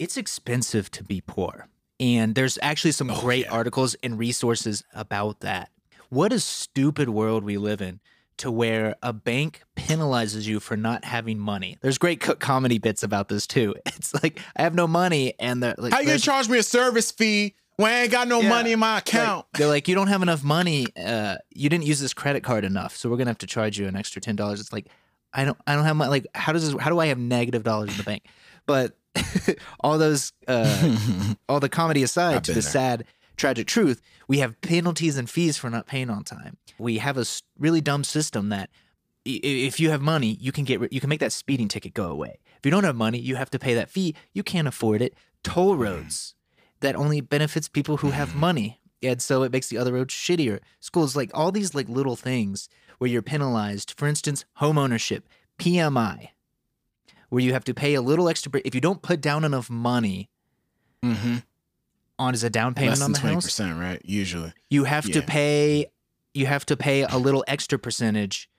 [0.00, 1.68] it's expensive to be poor.
[2.00, 3.52] And there's actually some Oh, great yeah.
[3.52, 5.70] articles and resources about that.
[6.08, 8.00] What a stupid world we live in
[8.38, 11.78] to where a bank penalizes you for not having money.
[11.82, 13.76] There's great co- comedy bits about this too.
[13.86, 15.92] It's like I have no money, and the like.
[15.92, 18.72] How you gonna charge me a service fee when I ain't got no Yeah, money
[18.72, 19.46] in my like, account?
[19.54, 20.86] they're like, you don't have enough money.
[20.96, 23.86] Uh, you didn't use this credit card enough, so we're gonna have to charge you
[23.86, 24.60] an extra ten dollars.
[24.60, 24.86] It's like,
[25.32, 26.26] I don't, I don't have my like.
[26.34, 26.80] How does this?
[26.80, 28.24] How do I have negative dollars in the bank?
[28.66, 28.96] But
[29.80, 30.96] all those, uh,
[31.48, 32.62] all the comedy aside, to the there.
[32.62, 33.04] sad,
[33.36, 36.56] tragic truth, we have penalties and fees for not paying on time.
[36.78, 37.24] We have a
[37.58, 38.70] really dumb system that
[39.26, 41.94] i- i- if you have money, you can get you can make that speeding ticket
[41.94, 42.38] go away.
[42.58, 44.14] If you don't have money, you have to pay that fee.
[44.32, 45.14] You can't afford it.
[45.42, 46.34] Toll roads
[46.84, 50.60] that only benefits people who have money, and so it makes the other roads shittier.
[50.80, 52.68] Schools like all these like little things
[52.98, 53.94] where you're penalized.
[53.96, 55.26] For instance, home ownership,
[55.58, 56.28] PMI,
[57.30, 60.28] where you have to pay a little extra if you don't put down enough money
[61.02, 61.36] mm-hmm.
[62.18, 63.44] on as a down payment Less on the twenty house.
[63.44, 64.02] percent, right?
[64.04, 64.52] Usually.
[64.68, 65.86] you have to pay
[66.34, 68.50] you have to pay a little extra percentage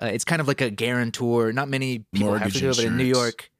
[0.00, 2.84] uh, it's kind of like a guarantor not many people have to do it but
[2.84, 3.50] in new york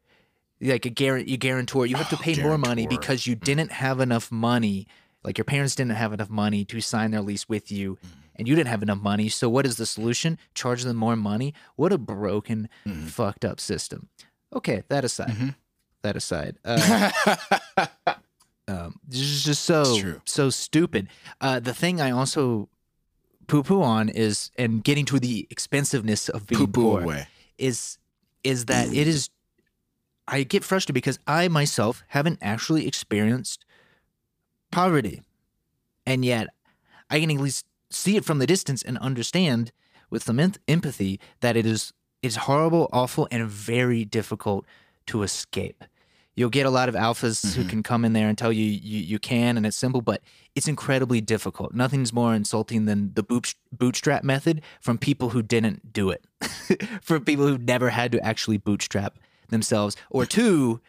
[0.60, 3.72] like a guarant you guarantor you have to Oh, pay more money because you didn't
[3.72, 4.86] have enough money
[5.22, 8.08] like your parents didn't have enough money to sign their lease with you Mm.
[8.36, 11.52] and you didn't have enough money so what is the solution charge them more money
[11.76, 13.08] what a broken Mhm.
[13.08, 14.08] fucked up system
[14.52, 15.54] okay that aside Mhm.
[16.02, 17.10] that aside uh,
[18.68, 19.84] um, This is just so
[20.24, 21.08] so stupid.
[21.40, 22.68] Uh, the thing I also
[23.46, 27.28] poo poo on is, and getting to the expensiveness of being Poo poo poor away.
[27.58, 27.98] is
[28.42, 29.30] is that it is.
[30.28, 33.64] I get frustrated because I myself haven't actually experienced
[34.70, 35.22] poverty,
[36.04, 36.48] and yet
[37.10, 39.72] I can at least see it from the distance and understand
[40.10, 44.66] with some em- empathy that it is is horrible, awful, and very difficult
[45.06, 45.84] to escape.
[46.34, 47.68] You'll get a lot of alphas who Mhm.
[47.68, 50.22] can come in there and tell you, you you can, and it's simple, but
[50.54, 51.72] it's incredibly difficult.
[51.72, 56.24] Nothing's more insulting than the boot, bootstrap method from people who didn't do it,
[57.02, 59.18] for people who never had to actually bootstrap
[59.48, 60.80] themselves, or two,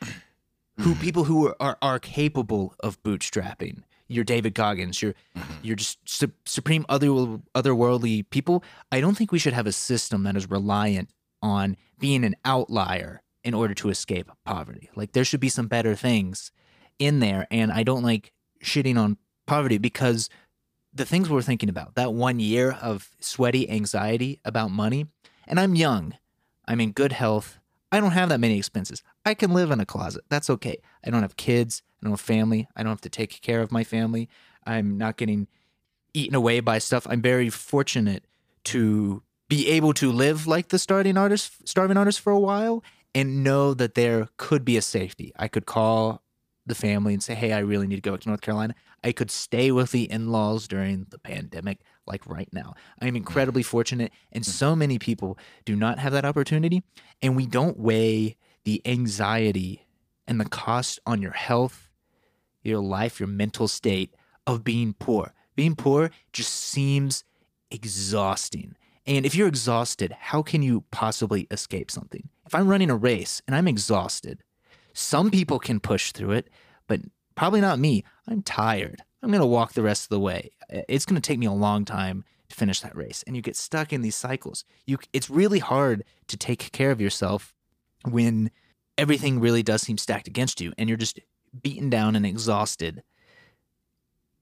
[0.79, 3.83] who people who are, are, capable of bootstrapping.
[4.07, 5.01] You're David Goggins.
[5.01, 5.53] You're mm-hmm.
[5.63, 8.63] you're just su- supreme other otherworldly people.
[8.91, 11.09] I don't think we should have a system that is reliant
[11.41, 14.89] on being an outlier in order to escape poverty.
[14.95, 16.51] Like there should be some better things
[16.99, 18.31] in there, and I don't like
[18.63, 20.29] shitting on poverty because
[20.93, 25.07] the things we're thinking about that one year of sweaty anxiety about money,
[25.47, 26.15] and I'm young,
[26.67, 27.59] I'm in good health.
[27.91, 29.01] I don't have that many expenses.
[29.25, 30.23] I can live in a closet.
[30.29, 30.77] That's okay.
[31.05, 31.81] I don't have kids.
[32.01, 32.67] I don't have family.
[32.75, 34.29] I don't have to take care of my family.
[34.65, 35.47] I'm not getting
[36.13, 37.07] eaten away by stuff.
[37.09, 38.25] I'm very fortunate
[38.65, 42.83] to be able to live like the starving artist, starving artist for a while,
[43.15, 45.31] and know that there could be a safety.
[45.37, 46.21] I could call
[46.65, 49.13] the family and say, "Hey, I really need to go back to North Carolina." I
[49.13, 52.73] could stay with the in-laws during the pandemic, like right now.
[53.01, 53.17] I'm mm-hmm.
[53.17, 54.51] incredibly fortunate, and mm-hmm.
[54.51, 56.83] so many people do not have that opportunity,
[57.21, 59.85] and we don't weigh the anxiety
[60.27, 61.89] and the cost on your health,
[62.61, 64.13] your life, your mental state
[64.45, 65.33] of being poor.
[65.55, 67.23] Being poor just seems
[67.71, 68.75] exhausting.
[69.05, 72.27] And if you're exhausted, how can you possibly escape something?
[72.45, 74.43] If I'm running a race and I'm exhausted,
[74.93, 76.49] some people can push through it,
[76.87, 77.01] but
[77.35, 78.03] probably not me.
[78.27, 79.01] I'm tired.
[79.23, 80.51] I'm going to walk the rest of the way.
[80.69, 83.23] It's going to take me a long time to finish that race.
[83.25, 84.63] And you get stuck in these cycles.
[84.85, 87.53] You it's really hard to take care of yourself
[88.07, 88.51] when
[88.97, 91.19] everything really does seem stacked against you and you're just
[91.61, 93.03] beaten down and exhausted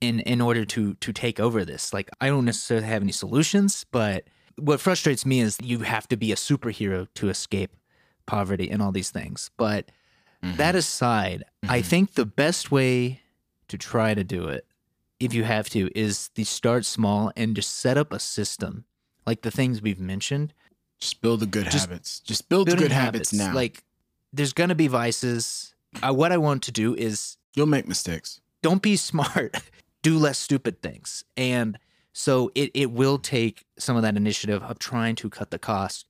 [0.02, 1.94] in in order to to take over this.
[1.94, 4.26] Like I don't necessarily have any solutions, but
[4.58, 7.72] what frustrates me is you have to be a superhero to escape
[8.26, 9.52] poverty and all these things.
[9.58, 9.90] But
[10.44, 10.58] Mhm.
[10.58, 11.86] that aside, I Mhm.
[11.86, 13.22] think the best way
[13.68, 14.66] to try to do it,
[15.20, 18.86] if you have to, is to start small and just set up a system
[19.26, 20.54] like the things we've mentioned.
[21.00, 22.20] Just build the good Just habits.
[22.20, 23.54] Just build the good habits, now.
[23.54, 23.84] Like
[24.32, 25.74] there's gonna be vices.
[26.02, 28.42] Uh, what I want to do is You'll make mistakes.
[28.62, 29.56] don't be smart
[30.04, 31.80] do less stupid things and
[32.14, 36.06] so it, it will take some of that initiative of trying to cut the cost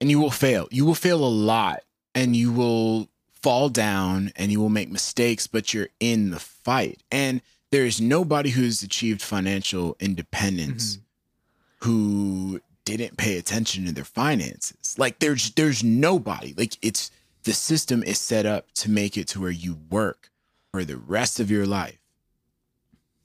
[0.00, 0.66] and you will fail.
[0.70, 1.82] You will fail a lot
[2.14, 3.09] and you will
[3.42, 7.02] fall down and you will make mistakes, but you're in the fight.
[7.10, 11.90] And there is nobody who's achieved financial independence mm-hmm.
[11.90, 14.98] who didn't pay attention to their finances.
[14.98, 16.54] Like there's there's nobody.
[16.56, 17.10] Like it's
[17.44, 20.30] the system is set up to make it to where you work
[20.72, 21.98] for the rest of your life.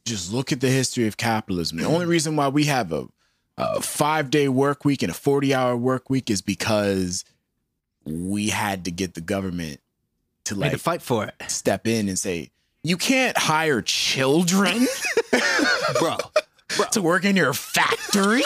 [0.05, 1.79] Just look at the history of capitalism.
[1.79, 3.07] The only reason why we have a
[3.57, 7.23] a five day work week and a 40 hour work week is because
[8.05, 9.79] we had to get the government
[10.45, 12.51] to like to fight for it step in and say,
[12.83, 14.87] you can't hire children
[15.99, 16.17] bro,
[16.75, 18.43] bro to work in your factory.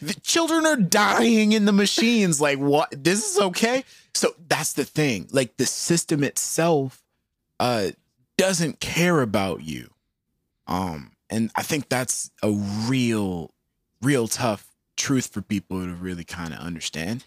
[0.00, 2.40] the children are dying in the machines.
[2.40, 2.92] Like, what?
[2.92, 3.84] This is okay.
[4.14, 5.28] So that's the thing.
[5.32, 7.02] Like, the system itself
[7.60, 7.90] uh,
[8.36, 9.90] doesn't care about you.
[10.66, 13.50] Um, and I think that's a real,
[14.00, 14.66] real tough
[14.96, 17.24] truth for people to really kind of understand.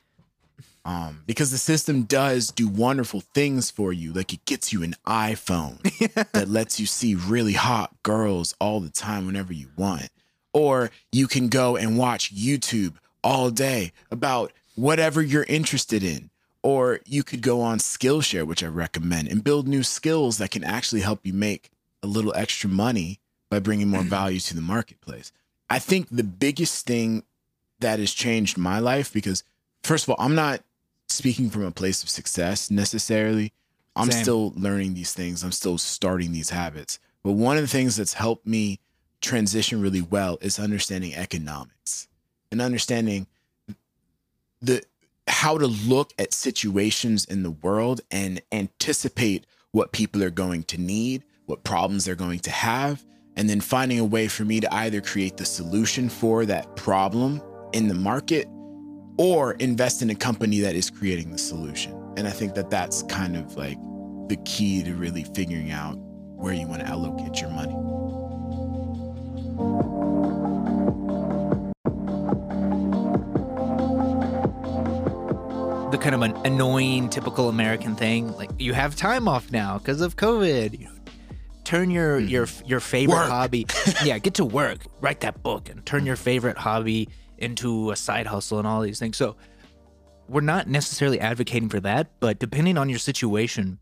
[0.85, 4.13] Um, because the system does do wonderful things for you.
[4.13, 5.81] Like it gets you an iPhone
[6.31, 10.09] that lets you see really hot girls all the time whenever you want.
[10.53, 16.29] Or you can go and watch YouTube all day about whatever you're interested in.
[16.61, 20.63] Or you could go on Skillshare, which I recommend, and build new skills that can
[20.63, 21.71] actually help you make
[22.03, 23.19] a little extra money
[23.49, 25.31] by bringing more value to the marketplace.
[25.69, 27.23] I think the biggest thing
[27.79, 29.43] that has changed my life because,
[29.83, 30.61] first of all, I'm not
[31.07, 33.53] speaking from a place of success necessarily.
[33.95, 34.23] I'm Same.
[34.23, 35.43] still learning these things.
[35.43, 36.99] I'm still starting these habits.
[37.23, 38.79] But one of the things that's helped me
[39.21, 42.07] transition really well is understanding economics
[42.51, 43.27] and understanding
[44.61, 44.83] the
[45.27, 50.79] how to look at situations in the world and anticipate what people are going to
[50.79, 53.03] need, what problems they're going to have,
[53.35, 57.41] and then finding a way for me to either create the solution for that problem
[57.73, 58.47] in the market
[59.17, 61.93] or invest in a company that is creating the solution.
[62.17, 63.77] And I think that that's kind of like
[64.27, 67.75] the key to really figuring out where you want to allocate your money.
[75.91, 78.35] the kind of an annoying typical American thing.
[78.35, 80.77] Like you have time off now because of COVID.
[80.77, 80.91] You know,
[81.63, 82.27] turn your mm-hmm.
[82.27, 83.29] your your favorite Work.
[83.29, 83.65] hobby.
[84.03, 84.79] yeah, get to work.
[84.99, 88.99] Write that book and turn your favorite hobby into a side hustle and all these
[88.99, 89.17] things.
[89.17, 89.35] So
[90.27, 93.79] we're not necessarily advocating for that, but depending on your situation,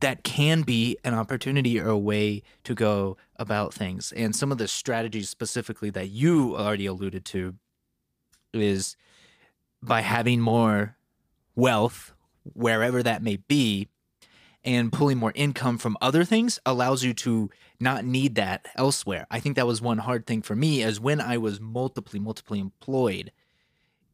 [0.00, 4.12] that can be an opportunity or a way to go about things.
[4.12, 7.54] And some of the strategies specifically that you already alluded to
[8.52, 8.96] is
[9.82, 10.96] by having more
[11.54, 12.12] wealth
[12.54, 13.88] wherever that may be
[14.64, 17.50] and pulling more income from other things allows you to
[17.80, 19.26] not need that elsewhere.
[19.30, 22.58] I think that was one hard thing for me as when I was multiply multiply
[22.58, 23.32] employed.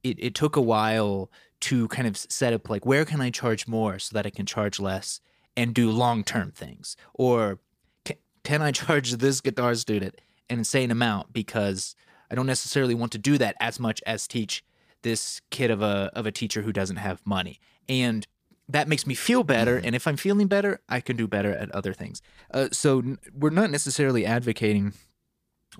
[0.02, 3.66] It, it took a while to kind of set up like where can I charge
[3.66, 5.20] more so that I can charge less
[5.56, 7.58] and do long term things or
[8.04, 11.96] can, can I charge this guitar student an insane amount because
[12.30, 14.64] I don't necessarily want to do that as much as teach
[15.02, 18.26] this kid of a of a teacher who doesn't have money and
[18.68, 21.70] that makes me feel better and if i'm feeling better i can do better at
[21.72, 22.20] other things.
[22.52, 24.92] Uh, so n- we're not necessarily advocating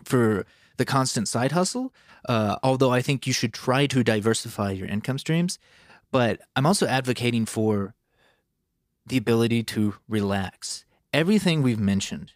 [0.05, 1.93] for the constant side hustle
[2.29, 5.59] uh, although i think you should try to diversify your income streams
[6.13, 7.95] but i'm also advocating for
[9.07, 10.85] the ability to relax.
[11.13, 12.33] Everything we've mentioned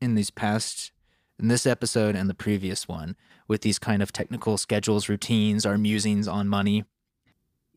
[0.00, 0.92] in these past
[1.38, 3.16] in this episode and the previous one
[3.48, 6.84] with these kind of technical schedules, routines, our musings on money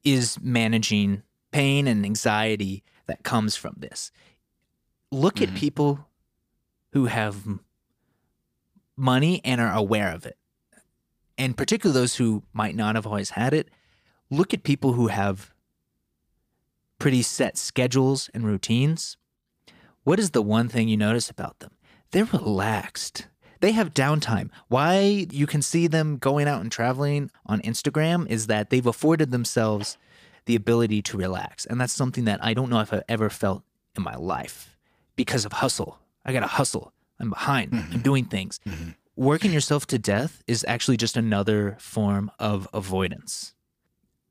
[0.04, 1.24] is managing
[1.56, 4.12] pain and anxiety that comes from this.
[5.10, 5.56] Look at Mhm.
[5.56, 6.10] people
[6.92, 7.48] who have
[8.98, 10.38] money and are aware of it.
[11.38, 13.70] And particularly those who might not have always had it.
[14.30, 15.54] Look at people who have
[17.00, 19.16] pretty set schedules and routines.
[20.04, 21.72] What is the one thing you notice about them?
[22.12, 23.28] They're relaxed
[23.62, 24.50] they have downtime.
[24.68, 29.32] Why you can see them going out and traveling on Instagram is that they've afforded
[29.32, 29.98] themselves
[30.46, 31.66] the ability to relax.
[31.66, 33.64] And that's something that I don't know if I've ever felt
[33.96, 34.78] in my life
[35.16, 36.00] because of hustle.
[36.26, 36.94] I got to hustle.
[37.20, 37.74] I'm behind.
[37.74, 38.00] I'm mm-hmm.
[38.00, 38.60] doing things.
[38.68, 38.92] Mm-hmm.
[39.16, 43.54] Working yourself to death is actually just another form of avoidance.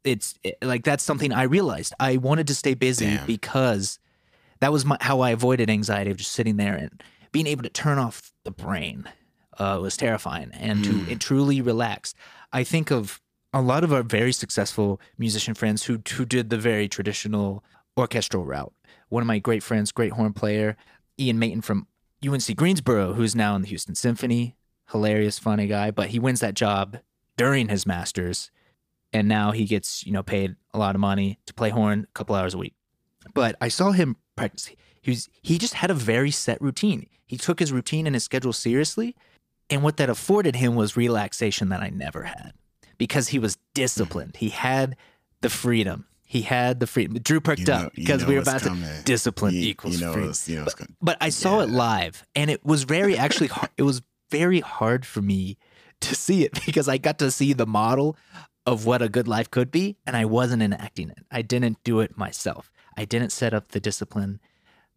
[0.04, 1.94] It's it- like that's something I realized.
[1.98, 3.26] I wanted to stay busy Damn.
[3.26, 3.98] because
[4.60, 7.02] that was my, how I avoided anxiety of just sitting there and
[7.32, 9.08] being able to turn off the brain
[9.58, 12.14] uh, was terrifying and to and truly relax.
[12.52, 13.20] I think of
[13.54, 17.62] a lot of our very successful musician friends who who did the very traditional
[17.96, 18.74] orchestral route.
[19.08, 20.76] One of my great friends, great horn player,
[21.18, 21.86] Ian Mayton from
[22.26, 24.56] UNC Greensboro, who's now in the Houston Symphony,
[24.90, 26.98] hilarious, funny guy, but he wins that job
[27.36, 28.50] during his masters,
[29.12, 32.12] and now he gets you know paid a lot of money to play horn a
[32.12, 32.74] couple hours a week.
[33.34, 34.68] But I saw him practice.
[35.00, 37.06] He was he just had a very set routine.
[37.24, 39.14] He took his routine and his schedule seriously,
[39.70, 42.52] and what that afforded him was relaxation that I never had
[42.98, 44.36] because he was disciplined.
[44.36, 44.96] He had
[45.40, 46.06] the freedom.
[46.26, 47.16] He had the freedom.
[47.22, 48.82] Drew perked You know- up because we were about coming.
[48.82, 50.34] to discipline You- equals you know freedom.
[50.46, 50.96] you know coming.
[51.00, 55.06] But I saw it live, and it was very actually har- it was very hard
[55.06, 55.56] for me
[56.00, 58.16] to see it because I got to see the model
[58.66, 61.18] of what a good life could be, and I wasn't enacting it.
[61.30, 62.72] I didn't do it myself.
[62.96, 64.40] I didn't set up the discipline,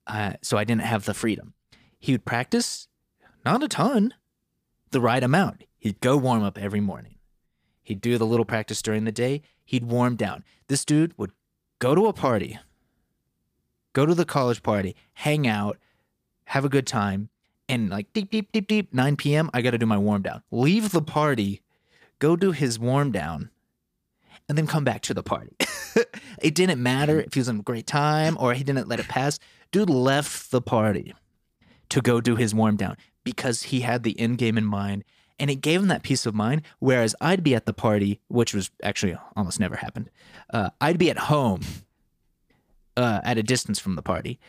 [0.08, 1.54] uh, so I didn't have the freedom.
[2.00, 2.88] He would practice,
[3.44, 4.14] not a ton,
[4.92, 5.66] the right amount.
[5.78, 7.16] He'd go warm up every morning.
[7.88, 9.42] He'd do the little practice during the day.
[9.64, 10.44] He'd warm down.
[10.68, 11.32] This dude would
[11.80, 12.60] go to a party,
[13.94, 15.78] go to the college party, hang out,
[16.48, 17.30] have a good time,
[17.70, 20.44] and like deep, deep, deep, deep, 9 p.m., I got to do my warm down.
[20.52, 21.62] Leave the party,
[22.20, 23.52] go do his warm down,
[24.50, 25.56] and then come back to the party.
[26.42, 29.08] it didn't matter if he was having a great time or he didn't let it
[29.08, 29.40] pass.
[29.72, 31.16] Dude left the party
[31.88, 35.06] to go do his warm down because he had the end game in mind
[35.40, 36.62] and it gave him that peace of mind.
[36.80, 40.10] Whereas I'd be at the party, which was actually almost never happened.
[40.52, 41.62] Uh, I'd be at home
[42.96, 44.40] uh, at a distance from the party,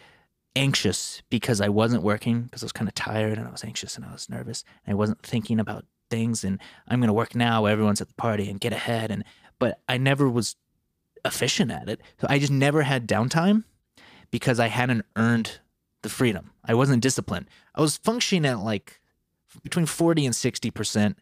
[0.57, 3.97] anxious because I wasn't working because I was kind of tired and I was anxious
[3.97, 6.59] and I was nervous and I wasn't thinking about things and
[6.89, 9.25] I'm going to work now everyone's at the party and get ahead and
[9.59, 10.57] but I never was
[11.25, 12.01] efficient at it.
[12.21, 13.65] So I just never had downtime
[14.31, 15.59] because I hadn't earned
[16.03, 16.53] the freedom.
[16.65, 17.47] I wasn't disciplined.
[17.75, 19.01] I was functioning at like
[19.63, 21.15] between 40 and 60%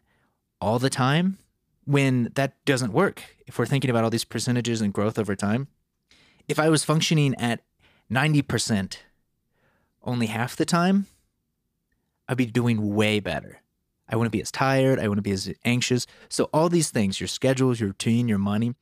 [0.59, 1.37] all the time
[1.85, 3.23] when that doesn't work.
[3.45, 5.67] If we're thinking about all these percentages and growth over time,
[6.47, 7.61] if I was functioning at
[8.11, 8.97] 90%
[10.03, 11.07] only half the time,
[12.27, 13.61] I'd be doing way better.
[14.09, 14.99] I wouldn't be as tired.
[14.99, 16.07] I wouldn't be as anxious.
[16.29, 18.73] So, all these things your schedules, your routine, your money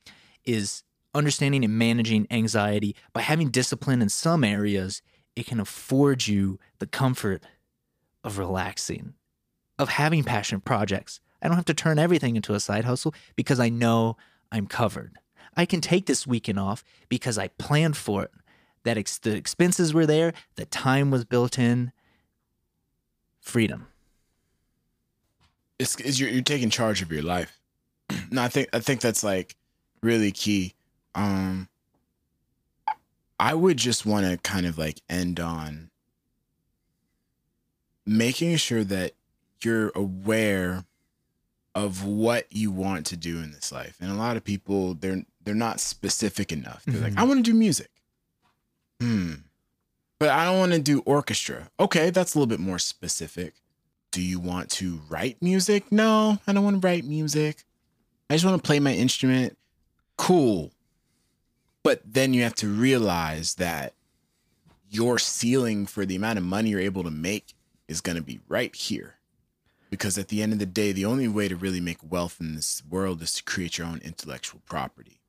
[0.44, 0.84] is
[1.14, 5.02] understanding and managing anxiety, by having discipline in some areas,
[5.34, 7.42] it can afford you the comfort
[8.22, 9.14] of relaxing,
[9.78, 11.20] of having passion projects.
[11.42, 14.16] I don't have to turn everything into a side hustle because I know
[14.50, 15.18] I'm covered.
[15.56, 18.30] I can take this weekend off because I planned for it.
[18.84, 21.92] That ex- the expenses were there, the time was built in.
[23.40, 23.88] Freedom.
[25.78, 27.58] It's, it's you're, you're taking charge of your life.
[28.30, 29.56] no, I think I think that's like
[30.02, 30.74] really key.
[31.14, 31.68] Um,
[33.38, 35.90] I would just want to kind of like end on
[38.06, 39.12] making sure that
[39.66, 40.84] you're aware
[41.74, 43.98] of what you want to do in this life.
[44.00, 46.82] And a lot of people they're they're not specific enough.
[46.86, 47.18] They're like, Mhm.
[47.18, 47.90] I want to do music.
[49.00, 49.34] Hmm.
[50.18, 51.68] But I don't want to do orchestra.
[51.78, 53.54] Okay, that's a little bit more specific.
[54.12, 55.92] Do you want to write music?
[55.92, 57.64] No, I don't want to write music.
[58.30, 59.58] I just want to play my instrument.
[60.16, 60.72] Cool.
[61.82, 63.92] But then you have to realize that
[64.88, 67.52] your ceiling for the amount of money you're able to make
[67.86, 69.15] is going to be right here.
[69.96, 72.54] Because at the end of the day, the only way to really make wealth in
[72.54, 75.20] this world is to create your own intellectual property.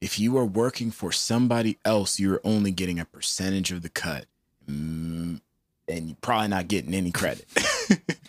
[0.00, 4.26] If you are working for somebody else, you're only getting a percentage of the cut.
[4.68, 5.40] Mm,
[5.88, 7.46] and you're probably not getting any credit.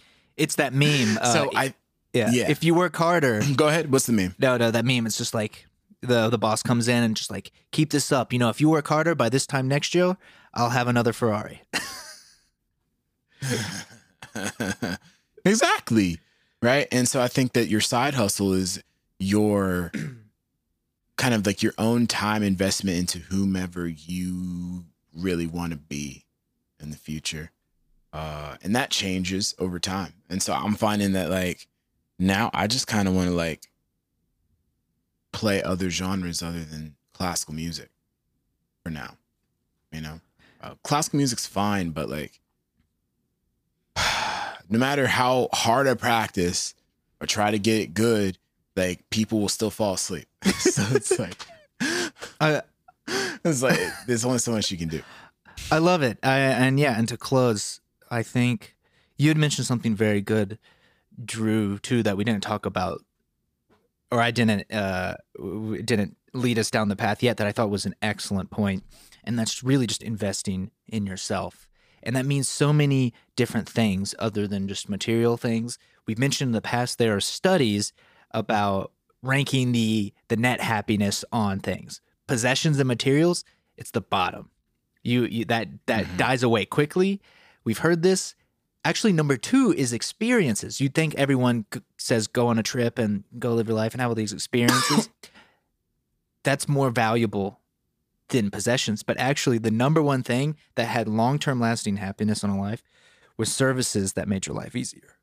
[0.41, 1.19] It's that meme.
[1.21, 1.75] Uh, so I
[2.13, 2.31] yeah.
[2.31, 2.49] yeah.
[2.49, 3.91] If you work harder, go ahead.
[3.91, 4.33] What's the meme?
[4.39, 5.05] no, no, that meme.
[5.05, 5.67] It's just like
[6.01, 8.33] the the boss comes in and just like keep this up.
[8.33, 10.17] You know, if you work harder by this time next year,
[10.53, 11.61] I'll have another Ferrari.
[15.45, 16.19] exactly.
[16.61, 16.87] Right.
[16.91, 18.83] And so I think that your side hustle is
[19.19, 19.91] your
[21.17, 24.85] kind of like your own time investment into whomever you
[25.15, 26.25] really want to be
[26.79, 27.51] in the future.
[28.13, 30.13] Uh, and that changes over time.
[30.29, 31.67] And so I'm finding that like
[32.19, 33.67] now I just kind of want to like
[35.31, 37.89] play other genres other than classical music
[38.83, 39.15] for now.
[39.91, 40.21] You know,
[40.61, 42.39] uh, classical music's fine, but like
[44.71, 46.73] no matter how hard I practice
[47.19, 48.37] or try to get it good,
[48.75, 50.27] like people will still fall asleep.
[50.57, 51.45] so it's like,
[52.39, 52.61] I
[53.43, 55.01] it's like there's only so much you can do.
[55.71, 56.17] I love it.
[56.23, 58.75] I, and yeah, and to close, I think
[59.17, 60.57] you had mentioned something very good,
[61.23, 63.03] Drew, too, that we didn't talk about,
[64.09, 65.15] or I didn't uh
[65.83, 67.37] didn't lead us down the path yet.
[67.37, 68.83] That I thought was an excellent point,
[69.23, 71.67] and that's really just investing in yourself.
[72.03, 75.77] And that means so many different things other than just material things.
[76.07, 77.93] We've mentioned in the past there are studies
[78.31, 78.91] about
[79.21, 82.01] ranking the the net happiness on things.
[82.27, 83.43] Possessions and materials,
[83.77, 84.49] it's the bottom.
[85.03, 86.17] You, you that that Mhm.
[86.17, 87.21] dies away quickly.
[87.63, 88.35] We've heard this.
[88.83, 90.81] Actually, number two is experiences.
[90.81, 94.01] You'd think everyone g- says go on a trip and go live your life and
[94.01, 95.09] have all these experiences.
[96.43, 97.59] That's more valuable
[98.31, 99.03] than possessions.
[99.03, 102.83] But actually, the number one thing that had long term lasting happiness in a life
[103.37, 105.17] was services that made your life easier.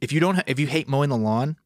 [0.00, 1.56] If you don't, ha- if you hate mowing the lawn,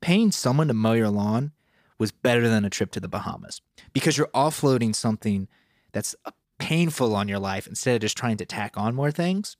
[0.00, 1.52] paying someone to mow your lawn
[1.98, 3.60] was better than a trip to the Bahamas
[3.92, 5.48] because you're offloading something
[5.92, 6.14] that's
[6.58, 9.56] painful on your life instead of just trying to tack on more things.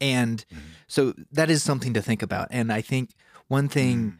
[0.00, 0.58] And Mhm.
[0.88, 2.48] so that is something to think about.
[2.50, 3.10] And I think
[3.48, 4.18] one thing,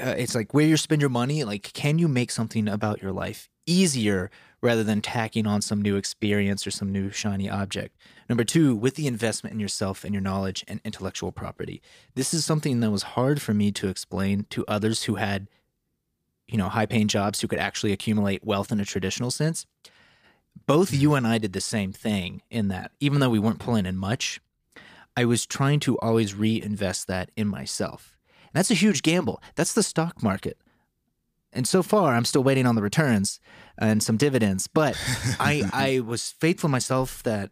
[0.00, 3.12] uh, it's like where you spend your money, like, can you make something about your
[3.12, 4.30] life easier
[4.62, 7.96] rather than tacking on some new experience or some new shiny object?
[8.28, 11.82] Number two, with the investment in yourself and your knowledge and intellectual property.
[12.14, 15.48] This is something that was hard for me to explain to others who had,
[16.46, 19.66] you know, high paying jobs who could actually accumulate wealth in a traditional sense.
[20.66, 23.86] Both you and I did the same thing in that, even though we weren't pulling
[23.86, 24.40] in much,
[25.16, 28.16] I was trying to always reinvest that in myself.
[28.42, 29.42] And that's a huge gamble.
[29.54, 30.58] That's the stock market.
[31.52, 33.40] And so far, I'm still waiting on the returns
[33.78, 34.66] and some dividends.
[34.66, 34.96] But
[35.40, 37.50] I, I was faithful myself that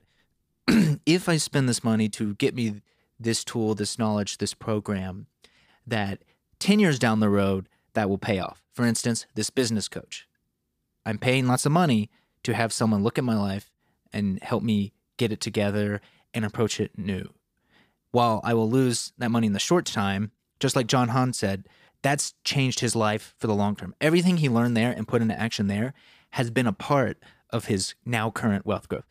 [1.07, 2.83] if I spend this money to get me
[3.19, 5.27] this tool, this knowledge, this program,
[5.87, 6.23] that
[6.61, 8.63] 10 years down the road, that will pay off.
[8.73, 10.29] For instance, this business coach.
[11.05, 12.11] I'm paying lots of money
[12.45, 13.73] to have someone look at my life
[14.13, 16.01] and help me get it together
[16.33, 17.33] and approach it new.
[18.11, 20.31] While I will lose that money in the short time,
[20.61, 21.69] just like John Hahn said,
[22.03, 23.95] that's changed his life for the long term.
[24.01, 25.95] Everything he learned there and put into action there
[26.31, 27.19] has been a part
[27.51, 29.07] of his now current wealth growth.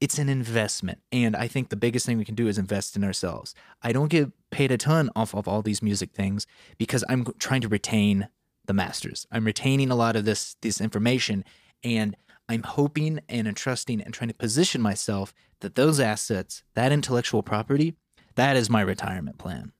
[0.00, 1.00] It's an investment.
[1.12, 3.54] And I think the biggest thing we can do is invest in ourselves.
[3.82, 7.60] I don't get paid a ton off of all these music things because I'm trying
[7.60, 8.28] to retain
[8.66, 9.26] the masters.
[9.30, 11.44] I'm retaining a lot of this this information
[11.84, 12.16] and
[12.48, 17.94] I'm hoping and entrusting and trying to position myself that those assets, that intellectual property,
[18.34, 19.72] that is my retirement plan.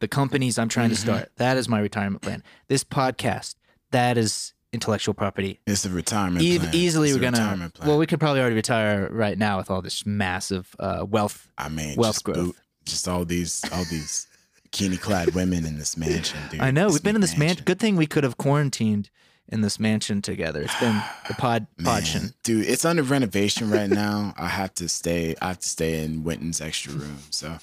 [0.00, 0.98] The companies I'm trying to Mhm.
[1.00, 2.42] start, that is my retirement plan.
[2.68, 3.54] This podcast,
[3.90, 5.60] that is intellectual property.
[5.66, 6.74] It's a retirement E- plan.
[6.74, 7.38] easily, It's we're gonna.
[7.38, 7.88] retirement plan.
[7.88, 11.48] Well, we could probably already retire right now with all this massive uh, wealth.
[11.56, 12.36] I mean, wealth just growth.
[12.38, 14.26] boot- just all these, all these
[14.72, 16.60] bikini clad women in this mansion, dude.
[16.60, 17.64] I know we've been in this mansion.
[17.64, 19.08] Good thing we could have quarantined
[19.48, 20.60] in this mansion together.
[20.62, 21.66] It's been the pod.
[21.78, 24.34] Man, dude, it's under renovation right now.
[24.36, 25.34] I have to stay.
[25.40, 27.18] I have to stay in Winton's extra room.
[27.30, 27.58] So,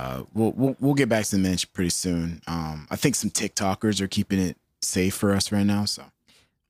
[0.00, 2.40] uh, we'll we'll we'll get back to the mansion pretty soon.
[2.46, 5.84] Um, I think some TikTokers are keeping it safe for us right now.
[5.84, 6.04] So,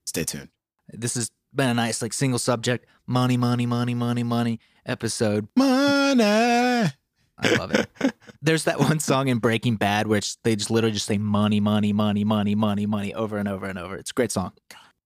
[0.05, 0.49] stay tuned.
[0.89, 5.47] This has been a nice like single subject money, money, money, money, money episode.
[5.55, 6.23] Money.
[6.23, 7.89] I love it.
[8.41, 11.93] There's that one song in Breaking Bad it's, they just literally just say money, money,
[11.93, 13.95] money, money, money, money over and over and over.
[13.95, 14.51] It's a great song.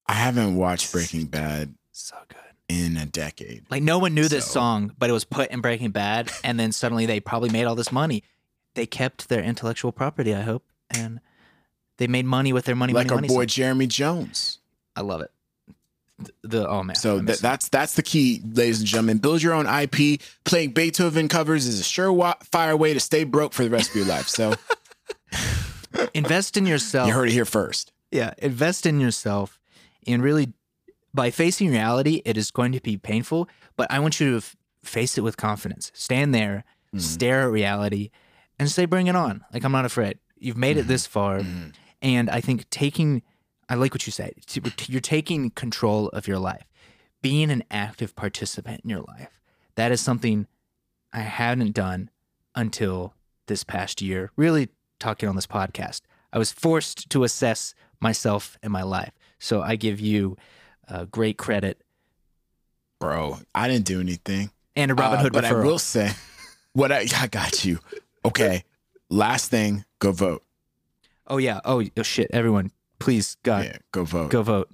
[0.07, 2.37] I haven't watched Breaking Bad So good.
[2.67, 3.63] In a decade.
[3.69, 6.59] Like no one knew this So- song, but it was put in Breaking Bad, and
[6.59, 8.23] then suddenly they probably made all this money.
[8.73, 11.19] They kept their intellectual property, I hope, and
[11.97, 13.27] they made money with their money, like money, our money.
[13.27, 13.47] boy song.
[13.47, 14.59] Jeremy Jones.
[14.95, 15.31] I love it.
[16.17, 16.95] The, the oh man.
[16.95, 17.41] So I that, miss him.
[17.43, 19.17] that's that's the key, ladies and gentlemen.
[19.19, 20.21] Build your own IP.
[20.45, 24.05] Playing Beethoven covers is a surefire way to stay broke for the rest of your
[24.05, 24.27] life.
[24.27, 24.53] So
[26.13, 27.07] invest in yourself.
[27.07, 27.91] you heard it here first.
[28.11, 29.59] Yeah, invest in yourself
[30.07, 30.53] and really
[31.15, 33.47] by facing reality, it is going to be painful,
[33.77, 35.91] but I want you to f- face it with confidence.
[35.95, 36.63] Stand there,
[36.93, 37.01] Mhm.
[37.01, 38.09] stare at reality
[38.59, 39.43] and say bring it on.
[39.53, 40.19] Like I'm not afraid.
[40.37, 41.73] You've made it this far Mhm.
[42.01, 43.21] and I think taking
[43.67, 44.33] I like what you said.
[44.87, 46.65] You're taking control of your life.
[47.23, 49.41] Being an active participant in your life.
[49.73, 50.45] That is something
[51.11, 52.11] I hadn't done
[52.53, 53.15] until
[53.47, 54.31] this past year.
[54.35, 56.01] Really talking on this podcast.
[56.31, 59.13] I was forced to assess myself and my life.
[59.39, 60.37] So I give you
[60.87, 61.81] uh, great credit
[62.99, 64.51] Bro, I didn't do anything.
[64.75, 65.63] and a Robin Uh, Hood but referral.
[65.63, 66.11] I will say,
[66.73, 67.79] what I, I got you.
[68.23, 68.63] Okay.
[69.09, 70.43] Last thing, go vote.
[71.27, 71.59] oh yeah.
[71.65, 72.31] Oh, oh shit.
[72.33, 74.31] Everyone, please, God, yeah, go vote.
[74.31, 74.69] go vote.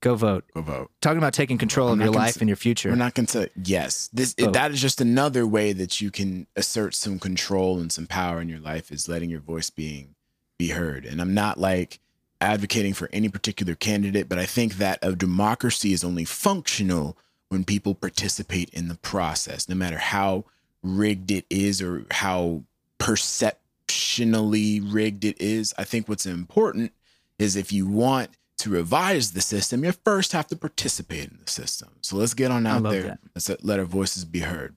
[0.00, 0.44] Go vote.
[0.54, 0.90] Go vote.
[1.00, 2.90] Talking about taking control I'm of your life and your future.
[2.90, 3.48] We're not going to.
[3.62, 4.52] Yes, this Vote.
[4.52, 8.48] that is just another way that you can assert some control and some power in
[8.50, 10.14] your life is letting your voice being
[10.58, 11.04] be heard.
[11.06, 12.00] And I'm not like
[12.44, 17.16] advocating for any particular candidate, but I think that a democracy is only functional
[17.48, 20.44] when people participate in the process, no matter how
[20.82, 22.62] rigged it is or how
[22.98, 25.74] perceptionally rigged it is.
[25.78, 26.92] I think what's important
[27.38, 31.50] is if you want to revise the system, you first have to participate in the
[31.50, 31.90] system.
[32.02, 33.02] So let's get on out there.
[33.02, 33.18] that.
[33.34, 34.76] Let's let our voices be heard.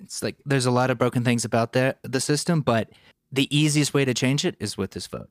[0.00, 2.90] it's like there's a lot of broken things about the the system, but
[3.30, 5.30] the easiest way to change it is with this vote.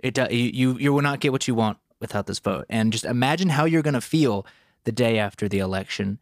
[0.00, 2.92] It do- you you you will not get what you want without this vote, and
[2.92, 4.46] just imagine how you're going to feel
[4.84, 6.18] the day after the election,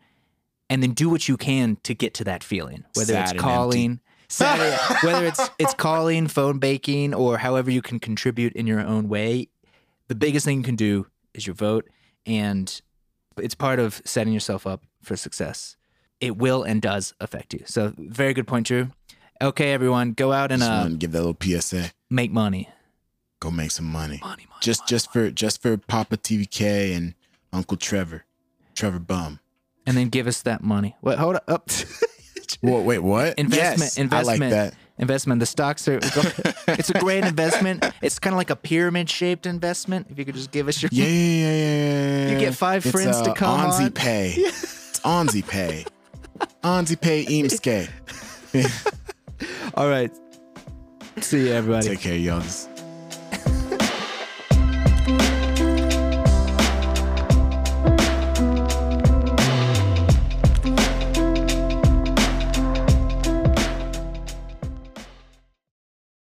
[0.70, 4.00] and then do what you can to get to that feeling, whether Sad it's calling.
[4.28, 9.08] Sad, whether it's it's calling, phone baking, or however you can contribute in your own
[9.08, 9.48] way,
[10.08, 11.88] the biggest thing you can do is your vote,
[12.24, 12.80] and
[13.36, 15.76] it's part of setting yourself up for success
[16.20, 17.62] it will and does affect you.
[17.66, 18.88] So very good point, Drew.
[19.40, 21.90] Okay, everyone, go out and uh, give that little PSA.
[22.08, 22.70] make money.
[23.40, 24.18] Go make some money.
[24.22, 24.60] Money, money.
[24.60, 27.14] Just just for just for Papa TVK and
[27.52, 28.24] Uncle Trevor.
[28.74, 29.40] Trevor Bum.
[29.86, 30.96] and then give us that money.
[31.00, 31.18] What?
[31.18, 31.70] Hold up.
[32.60, 33.38] Whoa, wait, what?
[33.38, 34.40] Investment, Yes, I investment.
[34.40, 34.74] like that.
[34.98, 35.40] investment.
[35.40, 35.98] The stocks are.
[36.68, 37.84] it's a great investment.
[38.02, 40.06] It's kind of like a pyramid shaped investment.
[40.10, 40.90] If you could just give us your.
[40.92, 42.32] Yeah, yeah, yeah, yeah, yeah.
[42.32, 43.92] You get five It's, friends to uh, come Onzi on.
[43.92, 44.34] Pay.
[44.46, 45.84] It's Onzi Pay.
[46.62, 47.88] Onzi Pay Eamske.
[49.74, 50.10] All right.
[51.20, 51.88] See you, everybody.
[51.88, 52.40] Take care, y'all.
[52.40, 52.68] This-